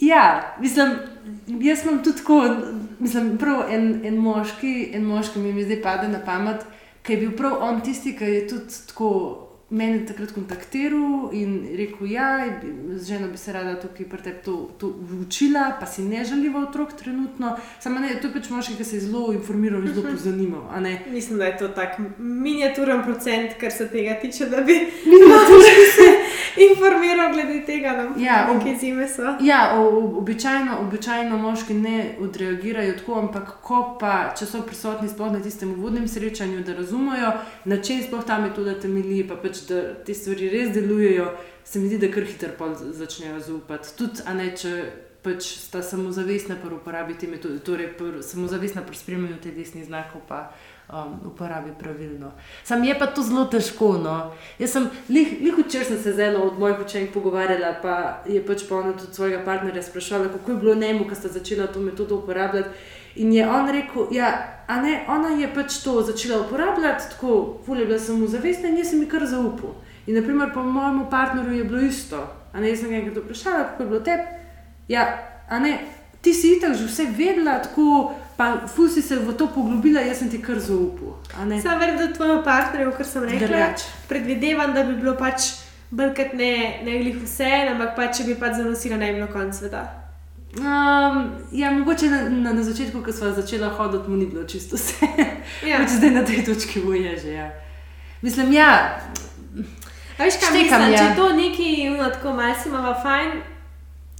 [0.00, 0.96] Ja, mislim,
[1.60, 2.40] jaz sem tudi tako,
[2.98, 6.64] mislim, prav en, en moški, en moški mi zdaj pade na pamet,
[7.04, 9.10] ki je bil prav on tisti, ki je tudi tako
[9.70, 12.28] meni takrat kontaktiral in rekel, da ja,
[12.96, 16.62] z ženo bi se rada tukaj pri tebi to, to učila, pa si ne želiva
[16.68, 17.56] otrok trenutno.
[17.80, 20.16] Samo ne, to je pač moški, ki se je zelo informiral in zelo mhm.
[20.16, 20.62] pozanimal.
[21.12, 24.74] Mislim, da je to tak miniaturen procent, kar se tega tiče, da bi
[25.94, 26.08] se
[26.56, 29.34] informiral glede tega, da ja, ob, zime so.
[29.40, 29.74] Ja,
[30.16, 35.74] običajno, običajno moški ne odreagirajo tako, ampak ko pa, če so prisotni sploh na tistem
[35.76, 37.32] uvodnem srečanju, da razumejo,
[37.64, 41.30] na čem sploh ta metoda temelji, pa pač da te stvari res delujejo,
[41.64, 43.96] se mi zdi, da kar hitro začnejo zaupati.
[43.98, 44.74] Tudi, a ne če
[45.22, 50.22] pač sta samozavestna pri uporabi te metode, torej samozavestna pri spremljanju teh desnih znakov.
[50.28, 50.50] Pa,
[50.92, 52.32] Um, uporabi pravilno.
[52.64, 53.92] Sam je pa to zelo težko.
[54.02, 54.32] No.
[54.58, 58.64] Jaz sem lih včeraj sem se z eno od mojih učenk pogovarjala, pa je pač
[58.68, 62.16] pa ona tudi svojega partnerja sprašvala, kako je bilo njemu, ko sta začela to metodo
[62.16, 62.68] uporabljati.
[63.22, 64.32] In je on rekel, ja,
[64.82, 68.90] ne, ona je pač to začela uporabljati, tako fulje bila sem mu zavestna in jaz
[68.90, 69.78] sem ji kar zaupal.
[70.06, 72.26] In naprimer po mojemu partnerju je bilo isto.
[72.52, 74.39] A ne, jaz sem ga enkrat vprašala, kako je bilo tebi.
[74.90, 75.06] Ja,
[75.48, 75.78] a ne,
[76.20, 80.30] ti si itak že vse vedela, tako pa fusi se v to poglobila, jaz sem
[80.30, 81.14] ti kar zaupal.
[81.62, 83.82] Sam verjamem, da tvojemu partnerju, kar sem rekla, Drugač.
[84.08, 85.52] predvidevam, da bi bilo pač
[85.90, 89.84] brkati ne, ne glih vse, ampak pač če bi pač zanosila najbolj konc sveta.
[90.58, 91.20] Um,
[91.52, 95.06] ja, mogoče na, na, na začetku, ko smo začeli hoditi, mu ni bilo čisto vse.
[95.68, 95.78] Ja.
[95.82, 97.36] Pač zdaj na tej točki bo je že.
[97.36, 97.50] Ja.
[98.22, 98.98] Mislim, ja.
[100.18, 100.98] Veš, kaj Štekam, mislim, ja.
[100.98, 101.68] če to neki
[102.12, 103.59] tako malce imamo fajn.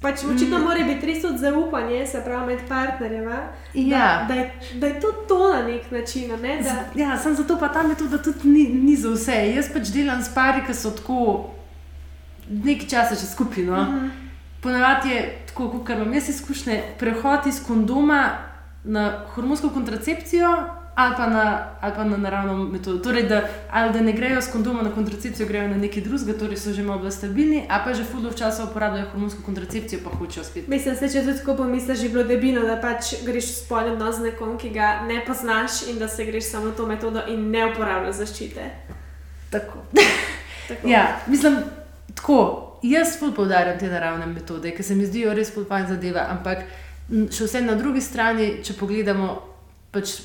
[0.00, 0.64] Pač očitno mm.
[0.64, 3.40] mora biti res od zaupanja, se pravi, med partnerjema.
[3.74, 4.24] Ja.
[4.28, 4.44] Da, da,
[4.80, 6.30] da je to to na nek način.
[6.42, 6.56] Ne?
[6.62, 6.70] Da...
[6.70, 9.36] Z, ja, sem zato pa tam tudi, da tudi ni, ni za vse.
[9.54, 11.50] Jaz pač delam s pari, ki so tako
[12.48, 13.76] nekaj časa že skupino.
[13.76, 14.10] Mm -hmm.
[14.60, 18.30] Ponavadi je tako, kot imam jaz izkušnje, prehod iz kondoma
[18.84, 21.44] na hormonsko kontracepcijo ali pa na,
[21.80, 22.98] ali pa na naravno metodo.
[22.98, 26.56] Torej, da, ali da ne grejo s kondoma na kontracepcijo, grejo na nekaj drugega, torej
[26.56, 30.68] so že malo stabilni, a pa že fuldo včasih uporabljajo hormonsko kontracepcijo, pa hočejo spet.
[30.68, 34.16] Mislim, se, če tudi tako pomisliš, že bilo debino, da pač greš v spolni odnos
[34.16, 37.66] z nekom, ki ga ne poznaš in da se greš samo to metodo in ne
[37.72, 38.70] uporabljaš zaščite.
[39.50, 39.86] Tako.
[40.68, 40.88] tako.
[40.88, 41.62] Ja, mislim,
[42.14, 46.26] tako jaz fulj poudarjam te naravne metode, ki se mi zdijo res fulj zadeva.
[46.30, 46.64] Ampak
[47.10, 49.32] še vse na drugi strani, če pogledamo,
[49.90, 50.20] pač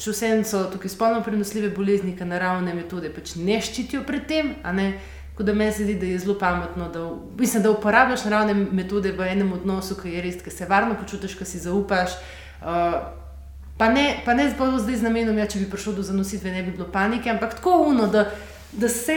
[0.00, 4.54] še vse so tukaj spolno prenosljive bolezni, ki naravne metode pač ne ščitijo pred tem.
[4.64, 7.06] Tako da meni se zdi, da je zelo pametno, da,
[7.38, 11.36] mislim, da uporabljaš naravne metode v enem odnosu, ki je res, ki se varno počutiš,
[11.38, 12.18] ki si zaupaš.
[12.60, 12.98] Uh,
[13.80, 16.74] Pa ne, pa ne zdaj z namenom, ja, če bi prišel do zanositve, ne bi
[16.74, 18.26] bilo panike, ampak tako uno, da,
[18.72, 19.16] da se.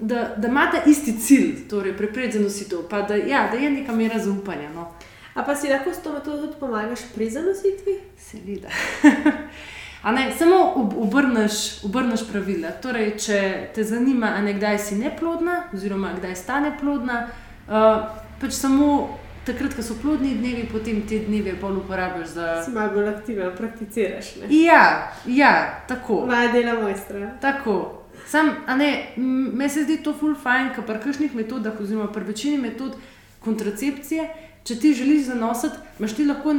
[0.00, 3.92] Da, da ima ta isti cilj, torej preprečiti zanositev, pa da, ja, da je neka
[3.92, 4.70] mera zaupanja.
[4.72, 4.86] No.
[5.34, 7.98] A pa si lahko s to metodo tudi pomagaš pri zanositvi?
[8.16, 8.72] Seveda.
[10.04, 12.70] Ne, samo obrneš, obrneš pravila.
[12.82, 13.40] Torej, če
[13.74, 17.26] te zanima, ne, kdaj si neplodna, oziroma kdaj stane plodna,
[17.68, 18.06] uh,
[18.40, 22.48] pač samo takrat, ko so plodni dnevi, potem te dneve bolj uporabiš za.
[22.64, 24.34] Si malo bolj aktiven, prakticiraš.
[24.40, 24.50] Ne?
[24.62, 25.54] Ja, ja,
[25.88, 26.24] tako.
[26.26, 27.34] Maja dela mojstra.
[27.40, 27.78] Tako.
[28.26, 32.60] Sam, ne, meni se zdi to full fajn, ker pri kakšnih metodah, oziroma pri večini
[32.60, 32.96] metod
[33.44, 34.28] kontracepcije,
[34.64, 36.54] če ti želiš zanositi, imaš ti lahko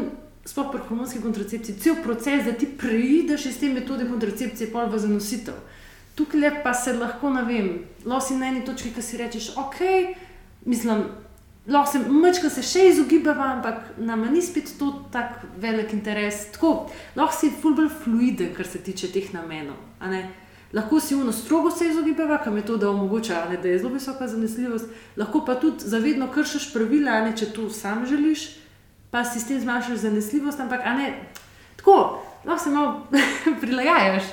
[0.46, 5.00] sploh pri hormonski kontracepciji, cel proces, da ti preideš iz te metode kontracepcije, pol v
[5.00, 5.58] zanositev.
[6.16, 7.70] Tukaj pa se lahko, ne vem,
[8.06, 9.80] losi na eni točki, ki si rečeš, ok,
[10.66, 11.06] mislim,
[11.68, 16.48] lahko se mečka še izogibava, ampak nam ni spet to tako velik interes.
[16.56, 19.78] Tako, lahko si fulbr fluide, kar se tiče teh namenov.
[20.74, 24.28] Lahko si uno strogo se izogibava, kam je to, da omogoča, da je zelo visoka
[24.28, 24.88] zanesljivost,
[25.18, 28.61] lahko pa tudi zavedno kršiš pravila, ne, če to sam želiš
[29.12, 31.14] pa si s tem zmanjšaš zanesljivost, ampak ne,
[31.76, 33.08] tako, no, se malo
[33.62, 34.24] prilagajaš.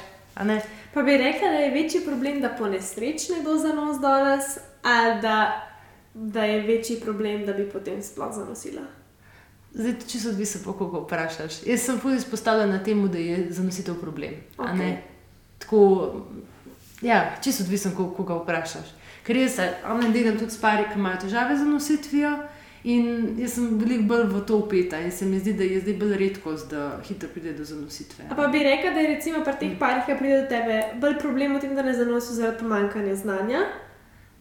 [0.95, 4.59] Pa bi rekla, da je večji problem, da po nesreč ne bo za nos danes,
[4.83, 5.67] ali da,
[6.15, 8.83] da je večji problem, da bi potem sploh zanosila.
[9.75, 11.61] Zdaj, če se odvisi, kako ga vprašaš.
[11.67, 14.39] Jaz sem tudi izpostavljena na tem, da je zanositev problem.
[14.57, 14.97] Okay.
[15.59, 15.81] Tako,
[17.03, 18.95] ja, če se odvisi, kako ga vprašaš.
[19.27, 19.59] Ker jaz,
[20.01, 22.33] ne delam tudi s pari, ki imajo težave z zanositvijo.
[22.85, 25.95] In jaz sem veliko bolj v to upeta in se mi zdi, da je zdaj
[25.99, 28.29] bolj redko, da hitro pride do zanositve.
[28.37, 31.57] Pa bi rekel, da je recimo pri teh parih, ki pride do tebe, bolj problem
[31.57, 33.65] v tem, da ne zanosijo zaradi pomankanja znanja.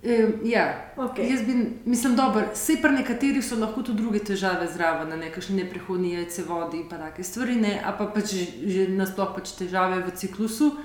[0.03, 1.31] E, ja, okay.
[1.31, 6.11] jaz bi, mislim, dobro, vse pri nekaterih so lahko tudi druge težave zraven, nekakšne neprehodne
[6.19, 10.75] jajce, vodi in take stvari, ne, a pa pač že nasploh pač težave v ciklusu,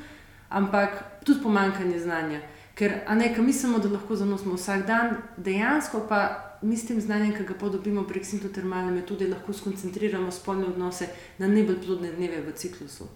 [0.48, 2.40] ampak tudi pomankanje znanja.
[2.74, 7.00] Ker, a ne, kaj mislimo, da lahko zanosimo vsak dan, dejansko pa mi s tem
[7.00, 11.08] znanjem, ki ga podobimo prek sintotermalne metode, lahko skoncentriramo spolne odnose
[11.38, 13.08] na najbolj plodne dneve v ciklusu.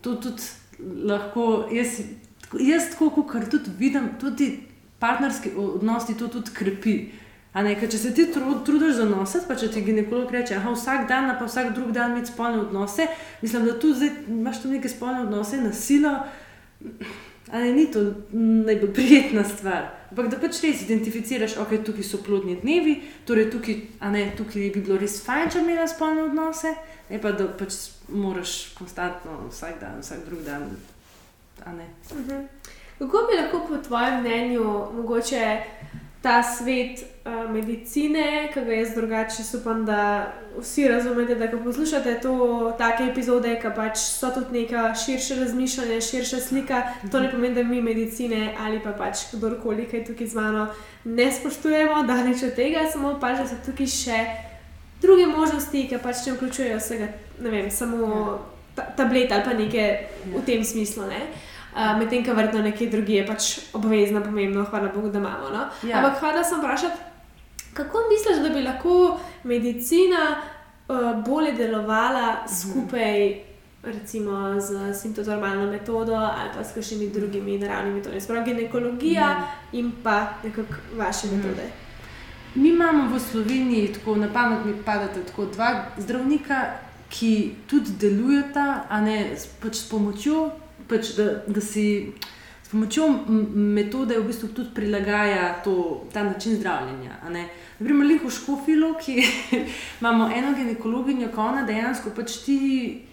[0.00, 0.42] To tudi
[1.08, 2.00] lahko, jaz,
[2.60, 4.50] jaz tako, kot tudi vidim, tudi
[4.98, 6.96] partnerski odnosi to tudi krepi.
[7.54, 11.32] Ne, če se ti trudiš za nositi, pa če ti ginekolog reče, da vsak dan,
[11.38, 13.08] pa vsak drug dan imaš spolne odnose,
[13.42, 16.12] mislim, da tu zdaj imaš tu neke spolne odnose na silo.
[17.50, 19.99] Ali ni to najbolj prijetna stvar?
[20.10, 22.96] Ampak da pač res identificiraš, okay, tukaj so plodni dnevi,
[23.28, 23.76] torej tukaj,
[24.10, 26.74] ne, tukaj bi bilo res fajn, če imaš spolne odnose,
[27.10, 27.78] ne pa da pač
[28.10, 30.66] moraš konstantno vsak dan, vsak drug dan.
[31.60, 32.30] Uh mhm.
[32.30, 32.44] -huh.
[32.98, 34.64] Kako bi lahko po tvojem mnenju
[34.96, 35.62] mogoče
[36.22, 42.18] ta svet uh, medicine, ki ga jaz drugače upam, da vsi razumete, da ko poslušate
[42.20, 42.34] to,
[42.78, 47.62] take epizode, ki pač so tudi neka širša razmišljanja, širša slika, to ne pomeni, da
[47.62, 50.68] mi medicine ali pa pač kdorkoli, ki je tukaj z mano,
[51.04, 54.22] ne spoštujemo, da neč od tega, samo pač, da so tukaj še
[55.00, 58.08] druge možnosti, ki pač ne vključujejo vsega, ne vem, samo
[58.76, 58.90] ja.
[58.96, 59.88] tablet ali pa nekaj
[60.36, 61.08] v tem smislu.
[61.08, 61.48] Ne?
[61.74, 65.50] Medtem ko vrtno nekje drugje je pač obvezno, pomembno, hvala Bogu, da imamo.
[65.50, 65.66] No?
[65.88, 65.98] Ja.
[65.98, 66.96] Ampak hvala sem vprašati,
[67.74, 70.40] kako misliš, da bi lahko medicina
[70.88, 72.54] uh, bolje delovala mhm.
[72.54, 73.40] skupaj?
[73.82, 79.76] Recimo z sintotermalno metodo ali pa s kakšnimi drugimi naravnimi metodami, sploh ginekologija mm.
[79.76, 81.36] in pa nekako vaše mm.
[81.36, 81.70] metode.
[82.54, 86.64] Mi imamo v Sloveniji, tako na pamet mi padate, tako dva zdravnika,
[87.08, 90.50] ki tudi delujeta, a ne pač s pomočjo
[90.90, 92.12] pač, da, da si
[92.62, 93.06] s pomočjo
[93.74, 97.16] metode v bistvu tudi prilagaja to, ta način zdravljenja.
[97.80, 99.16] Naprimer, lepo škofilo, ki
[100.00, 102.58] imamo eno ginekologinjo, ko ona dejansko pač ti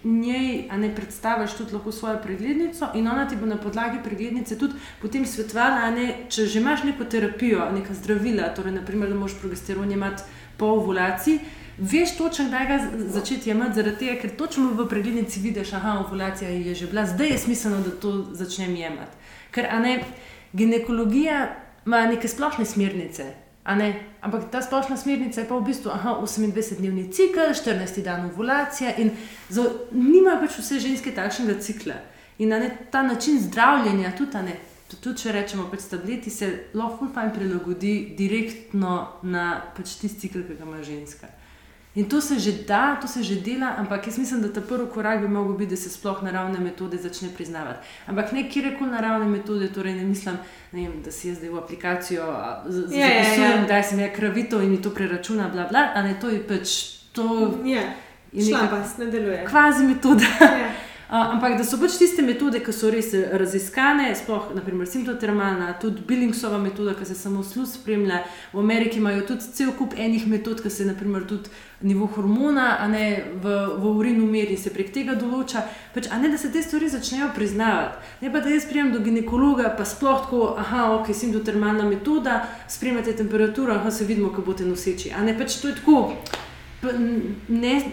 [0.04, 4.78] njej ne predstaviš tudi lahko svojo preglednico in ona ti bo na podlagi preglednice tudi
[5.02, 5.90] potem svetovala,
[6.28, 10.22] če že imaš neko terapijo, neka zdravila, torej naprimer, da moš progesteron imati
[10.58, 11.40] po ovulaciji
[11.78, 15.98] veš točno, kdaj ga začeti jemati, zaradi tega, ker točno v preglednici vidiš, da je
[16.06, 19.16] ovulacija že bila, zdaj je smiselno, da to začnem jemati.
[19.50, 20.04] Ker ne,
[20.52, 21.56] ginekologija
[21.86, 23.32] ima neke splošne smernice.
[24.20, 29.10] Ampak ta splošna smernica je pa v bistvu 28-dnevni cikl, 14 dan ovulacija in
[29.92, 31.98] nima pač vse ženske takšnega cikla.
[32.38, 34.56] In ne, ta način zdravljenja, tudi, ne,
[34.88, 40.64] tudi če rečemo, pač tableti, se lahko prilagodi direktno na pač tisti cikl, ki ga
[40.64, 41.28] ima ženska.
[41.98, 44.86] In to se že da, to se že dela, ampak jaz mislim, da ta prvi
[44.86, 47.86] korak bi lahko bil, da se sploh naravne metode začne priznavati.
[48.06, 50.36] Ampak ne kjer koli naravne metode, torej ne mislim,
[50.72, 53.68] ne vem, da si jaz zdaj v aplikacijo ja, ja, zapisujem, yeah, yeah, yeah.
[53.68, 56.76] da sem jaz kravito in mi to preračuna, bla, bla, a ne to je pač
[57.12, 57.58] to.
[57.64, 57.98] Yeah.
[58.48, 59.44] Šlampas, ne deluje.
[59.48, 60.24] Kvazi metoda.
[60.40, 60.70] Ja.
[61.08, 66.02] Uh, ampak da so pač tiste metode, ki so res raziskane, sploh naprimer simptotermalna, tudi
[66.04, 68.18] Billingsova metoda, ki se samo sluz spremlja.
[68.52, 71.48] V Ameriki imajo tudi cel kup enih metod, ki se naprimer tudi
[71.80, 73.06] nivo hormona, a ne
[73.40, 75.62] v, v urinu meri se prek tega določa.
[75.94, 78.04] Pač, a ne da se te stvari začnejo priznavati.
[78.20, 83.16] Ne pa da jaz prijem do ginekologa, pa sploh tako, aha, ok, simptotermalna metoda, spremljate
[83.16, 85.14] temperaturo, aha, se vidimo, ko boste noseči.
[85.16, 86.02] A ne pač to je tako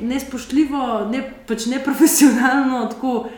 [0.01, 2.85] nespoštljivo, ne, pač neprofesionalno.
[2.93, 3.29] Tako,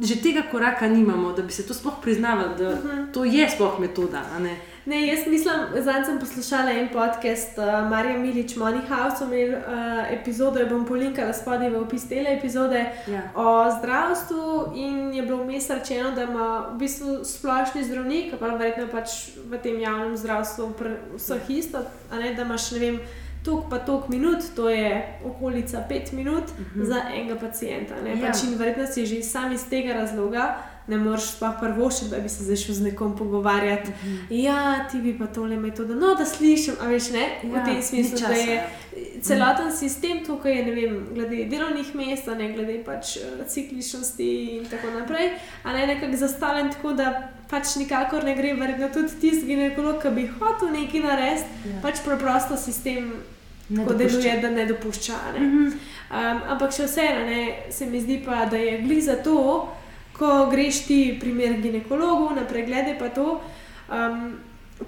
[0.00, 3.12] že tega koraka nimamo, da bi se to sploh priznavali, da uh -huh.
[3.12, 4.22] to je sploh metoda.
[4.40, 4.56] Ne?
[4.88, 10.12] Ne, jaz mislim, da sem poslušala en podcast, uh, Marija Milič, Money House, imel uh,
[10.20, 13.22] epizodo, jo bom polinkala spodaj v opis te epizode ja.
[13.34, 14.72] o zdravstvu.
[14.74, 19.10] In je bilo vmes rečeno, da ima v bistvu splošni zdravnik, pa verjetno pač
[19.50, 20.72] v tem javnem zdravstvu,
[21.16, 23.00] vseh isto, ne, da imaš ne vem
[23.44, 26.80] tok pa tok minut, to je okolica pet minut uh mhm.
[26.80, 26.86] -huh.
[26.86, 27.94] za enega pacijenta.
[27.94, 28.26] Ja.
[28.26, 30.56] Pač in verjetno si že sam iz tega razloga.
[30.88, 33.90] Ne moreš pa prvo še, da bi se začel z nekom pogovarjati.
[33.90, 34.16] Uh mhm.
[34.16, 34.42] -huh.
[34.42, 37.82] Ja, ti bi pa tole metodo, no, da slišim, a veš ne, ja, v tem
[37.82, 38.68] smislu, da je
[39.22, 39.78] celoten uh -huh.
[39.78, 44.90] sistem tukaj, je, ne vem, glede delovnih mest, ne glede pač uh, cikličnosti in tako
[44.98, 45.30] naprej,
[45.62, 50.10] a ne nekako zastavljen tako, da pač nikakor ne gre, verjetno tudi tisti ginekolog, ki
[50.10, 51.80] bi hotel nekaj narediti, ja.
[51.82, 53.12] pač preprosto sistem
[53.76, 55.14] tako deluje, da ne dopušča.
[55.38, 55.46] Ne?
[55.46, 55.72] Mm -hmm.
[56.10, 59.68] um, ampak še vseeno, se mi zdi pa, da je gli za to,
[60.18, 63.40] ko greš ti primer ginekologu na preglede, pa to.
[63.88, 64.38] Um,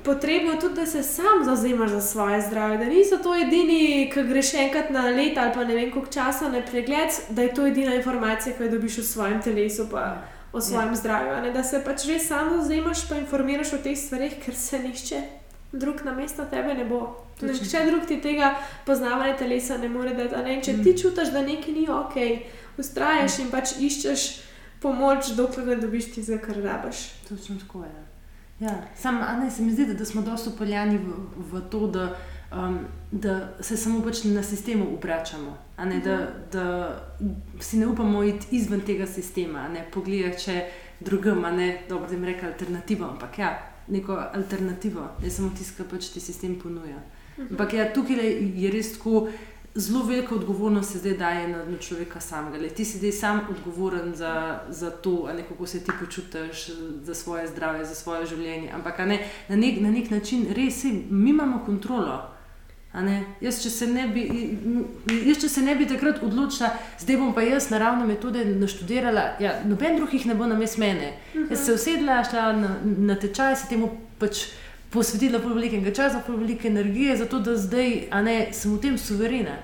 [0.05, 4.22] Potrebno je tudi, da se sam zauzemaš za svoje zdravje, da niso to edini, ki
[4.22, 7.66] greš enkrat na let ali pa ne vem koliko časa na pregled, da je to
[7.66, 10.22] edina informacija, ki jo dobiš v svojem telesu, pa
[10.53, 10.95] o svojem ja.
[10.95, 11.43] zdravju.
[11.43, 11.53] Ne?
[11.53, 15.22] Da se pač res sam zauzemaš, pa informiraš o teh stvarih, ker se nihče
[15.72, 17.01] drug na mesto tebe ne bo.
[17.43, 18.55] Nihče drug ti tega
[18.87, 20.43] poznavanja telesa ne more dati.
[20.45, 20.61] Ne?
[20.62, 20.85] Če mm.
[20.85, 22.16] ti čutiš, da nekaj ni ok,
[22.78, 23.43] ustraješ mm.
[23.43, 24.28] in pač iščeš
[24.81, 27.09] pomoč, dokler ne dobiš ti, kar rabaš.
[27.28, 28.11] Točno tako je.
[28.61, 28.83] Ja.
[28.97, 31.12] Sam, ne, se mi zdi, da, da smo dosto upeljani v,
[31.53, 32.16] v to, da,
[32.53, 32.78] um,
[33.11, 35.57] da se samo pač na sistemu obračamo.
[35.78, 36.51] Ne, da, mhm.
[36.53, 37.01] da
[37.61, 40.64] si ne upamo iti izven tega sistema, ne pogledati, če
[41.01, 43.55] drugim, ne dobro, da jim rečem alternativo, ampak ja,
[43.89, 47.01] neko alternativo, ne samo tisto, kar pač ti sistem ponuja.
[47.39, 47.47] Mhm.
[47.51, 49.28] Ampak ja, tukaj je res tako.
[49.74, 52.58] Zelo velika odgovornost se zdaj daje na, na človeka samega.
[52.58, 56.70] Le, ti si zdaj sam odgovoren za, za to, ne, kako se ti počutiš,
[57.02, 58.72] za svoje zdravje, za svoje življenje.
[58.74, 62.18] Ampak ne, na, nek, na nek način res je, mi imamo kontrolo.
[63.40, 64.24] Jaz, če se ne bi,
[65.28, 69.60] jaz, če se ne bi takrat odločila, zdaj bom pa jaz naravne metode naštudirala, ja,
[69.62, 71.12] noben drug jih ne bo na mestu mene.
[71.12, 71.50] Uh -huh.
[71.50, 74.42] Jaz se usedla, šla na, na tečaj, se temu pač
[74.91, 79.57] posvetila pol velikega časa, pol velike energije, zato da zdaj ne, sem v tem suverena.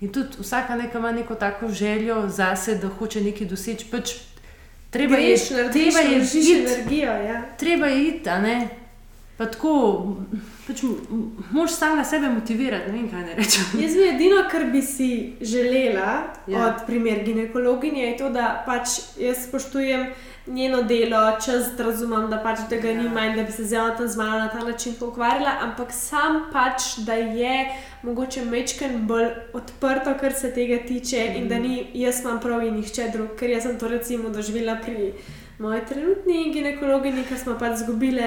[0.00, 3.86] In tudi vsaka neka ima neko tako željo zase, da hoče nekaj doseči.
[3.90, 4.14] Pač,
[4.90, 7.42] treba je iti, treba je iti, ja.
[7.58, 8.68] treba je iti, a ne.
[9.36, 10.16] Pa tako,
[10.66, 10.82] pač,
[11.50, 13.80] moš sam sebe motivirati, ne vem, kaj ne rečem.
[13.82, 15.08] Jaz bi edino, kar bi si
[15.40, 16.12] želela
[16.46, 16.66] ja.
[16.66, 20.06] od primer ginekologinje, je to, da pač jaz spoštujem
[20.46, 23.02] njeno delo, čas razumem, da pač tega ja.
[23.02, 26.42] nima in da bi se z tam z mano na ta način ukvarjala, ampak sam
[26.52, 27.72] pač, da je
[28.04, 31.36] mogoče mečken bolj odprto, kar se tega tiče mm.
[31.36, 34.76] in da ni jaz imam prav in nihče drug, ker jaz sem to recimo doživela
[34.84, 35.12] pri
[35.58, 38.22] moji trenutni ginekologi, ki smo pač izgubili,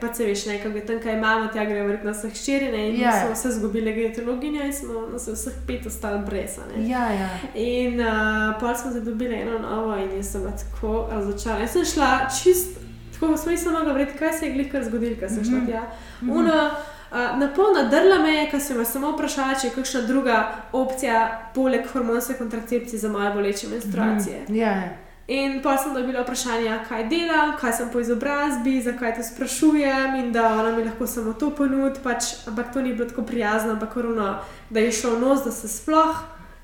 [0.00, 3.08] pa se veš, nekaj tam, kaj imamo, tja gre verjetno vseh ščirine in yeah.
[3.08, 3.14] Ja.
[3.20, 6.58] smo vse izgubili ginekologinjo in smo nas vseh pet ostali brez.
[6.86, 7.28] Ja, ja.
[7.54, 11.66] In uh, pol smo zadobili eno novo in jaz sem tako razočarana.
[11.66, 12.78] Jaz sem šla čist,
[13.12, 15.66] tako smo jih samo govorili, kaj se je glikar zgodil, kaj sem šla mhm.
[15.66, 15.82] tja.
[15.82, 16.38] Mm -hmm.
[16.38, 16.70] Uno,
[17.12, 20.36] Uh, na pol nadrla me je, ker sem vas samo vprašala, če je kakšna druga
[20.72, 24.44] opcija, poleg hormonske kontracepcije za moje boleče menstruacije.
[24.48, 24.82] Mm yeah.
[24.82, 25.12] Ja.
[25.28, 30.32] In pa sem dobila vprašanje, kaj delam, kaj sem po izobrazbi, zakaj te sprašujem in
[30.32, 32.00] da ona mi lahko samo to ponudi.
[32.02, 34.40] Pač, ampak to ni bilo tako prijazno, ampak korona,
[34.70, 36.16] da je šlo nos, da se sploh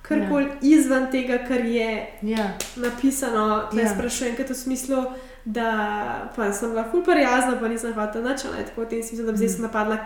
[0.02, 0.56] karkoli ja.
[0.60, 2.50] izven tega, kar je ja.
[2.76, 3.94] napisano, da ja.
[3.94, 5.04] sprašujem, kaj to v smislu.
[5.44, 5.68] Da
[6.36, 9.38] pa sem bila ful prijazna, pa nisem hvala nič, tako v tem smislu, da bi
[9.38, 9.62] zdaj mm.
[9.62, 9.98] napadla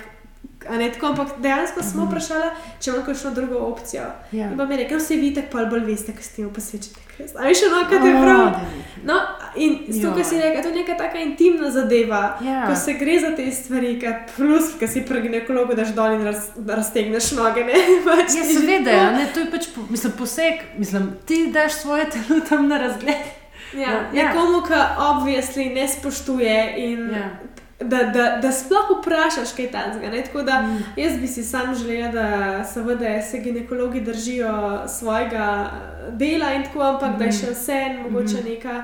[0.71, 2.11] Ne, tako, ampak dejansko smo mhm.
[2.11, 4.03] vprašali, če imamo kakšno drugo opcijo.
[4.33, 4.51] Ja.
[4.51, 7.03] In pa mi reče, vse vidite, pa bolj veste, kaj ste jim posvečili.
[7.39, 8.85] Ali še eno, kaj te pravi?
[9.07, 9.19] No,
[9.61, 12.63] in to, kar si rekel, to je neka taka intimna zadeva, ja.
[12.67, 16.25] ko se gre za te stvari, kaj plus, ki si pri ginekologu daš dol in
[16.27, 17.67] raz, raztegneš noge.
[18.09, 22.69] Pač ja, seveda, ne, to je pač mislim, poseg, mislim, ti daš svoje telo tam
[22.71, 23.31] na razgled.
[23.73, 24.01] Ja, ja.
[24.13, 27.09] Nekomu, ki obvisli ne spoštuje in.
[27.13, 27.31] Ja
[27.85, 29.91] Da, da, da sploh vprašaš, kaj je tam.
[30.03, 30.83] Mm.
[30.97, 35.71] Jaz bi si sam želel, da seveda, se ginekologi držijo svojega
[36.11, 37.19] dela in tako, ampak mm.
[37.19, 37.39] da je mm.
[37.41, 38.49] še vse en, mogoče mm.
[38.49, 38.83] neka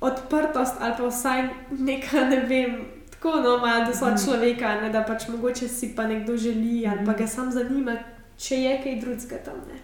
[0.00, 4.24] odprtost ali pa vsaj neka, ne vem, tako no, malo do svojega mm.
[4.24, 7.96] človeka, ne, da pač mogoče si pa nekdo želi ali pa ga sam zanima,
[8.38, 9.62] če je kaj drugega tam.
[9.68, 9.78] Ne.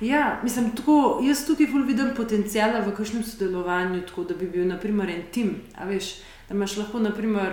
[0.00, 5.10] Ja, mislim, tako, jaz tukaj vidim potencijala v kakšnem sodelovanju, tako da bi bil, naprimer,
[5.10, 5.54] en tim.
[5.86, 6.16] Veš,
[6.48, 7.52] da imaš lahko, naprimer,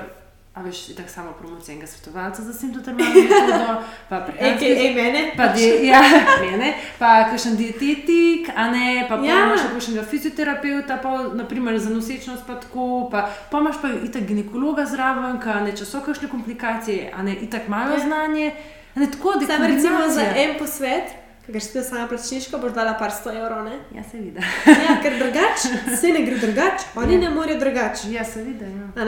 [0.53, 5.33] a veš, tako samo promocijo enega svetovalca za simptomatsko metodo, pa prehranske okay, mene.
[5.37, 6.01] Pa, di, ja,
[6.43, 9.45] mene, pa kakšen dietetik, a ne, pa ja.
[9.45, 14.85] imaš kakšnega fizioterapeuta, pa naprimer za nosečnost, pa tako, pa, pa imaš pa itak ginekologa
[14.85, 17.99] zraven, ka ne, če so kakšne komplikacije, a ne, itak imajo ja.
[17.99, 18.53] znanje.
[18.95, 21.20] Ne, tako, da Sam recimo za en posvet.
[21.45, 23.63] Ker si ti sama plačniško, boš dala par sto evrov.
[23.65, 23.79] Ne?
[23.95, 24.39] Ja, se vidi.
[24.87, 27.19] ja, ker drugače, vse ne gre drugače, oni ja.
[27.19, 28.11] ne morejo drugače.
[28.11, 28.65] Ja, se vidi.
[28.95, 29.07] Ja.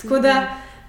[0.00, 0.34] Tako da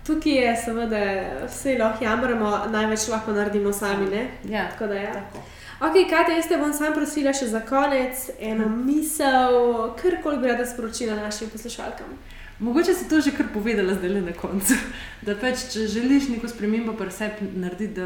[0.08, 1.04] tukaj je, seveda,
[1.48, 4.10] vse lahko jamramo, največ lahko naredimo sami.
[4.10, 4.28] Ne?
[4.50, 5.04] Ja, tako da je.
[5.04, 5.44] Ja.
[5.80, 8.80] Ok, Kate, jaz te bom sam prosila še za konec eno hm.
[8.88, 9.60] misel,
[10.00, 12.16] kar koli bi rada sporočila našim poslušalkam.
[12.60, 14.74] Mogoče si to že kar povedala zdaj na koncu.
[15.28, 18.06] Da pač, če želiš neko spremembo pri sebi narediti,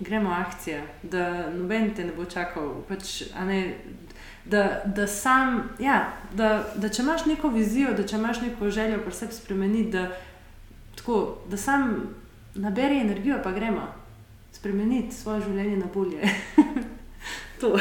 [0.00, 2.82] gremo akcija, da noben te ne bo čakal.
[2.88, 3.78] Pač, ne,
[4.44, 9.00] da, da, sam, ja, da, da če imaš neko vizijo, da če imaš neko željo
[9.04, 10.10] pri sebi spremeniti, da,
[10.96, 11.94] tako, da sam
[12.54, 13.88] naberi energijo, pa gremo
[14.52, 16.30] spremeniti svoje življenje na bolje.
[17.60, 17.76] to.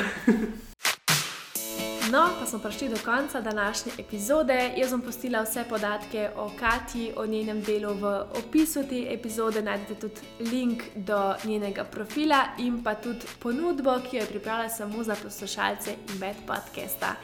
[2.16, 4.72] No, pa smo prišli do konca današnje epizode.
[4.78, 8.06] Jaz bom postila vse podatke o Kati, o njenem delu v
[8.40, 9.62] opisu te epizode.
[9.62, 15.04] Najdete tudi link do njenega profila in pa tudi ponudbo, ki jo je pripravila samo
[15.04, 17.16] za poslušalce in med podcasta.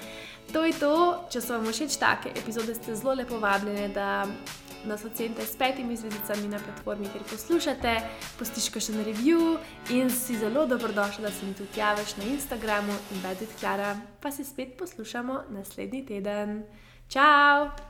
[0.54, 4.28] To je to, če so vam všeč take epizode, ste zelo lepo vabljeni, da
[4.86, 7.96] nas ocenite s petimi zvezdicami na platformi, kjer poslušate,
[8.40, 9.58] postiško še na review
[9.90, 14.32] in si zelo dobrodošli, da se mi tudi javiš na Instagramu in Bedit Klara, pa
[14.32, 16.64] se spet poslušamo naslednji teden.
[17.10, 17.72] Ciao!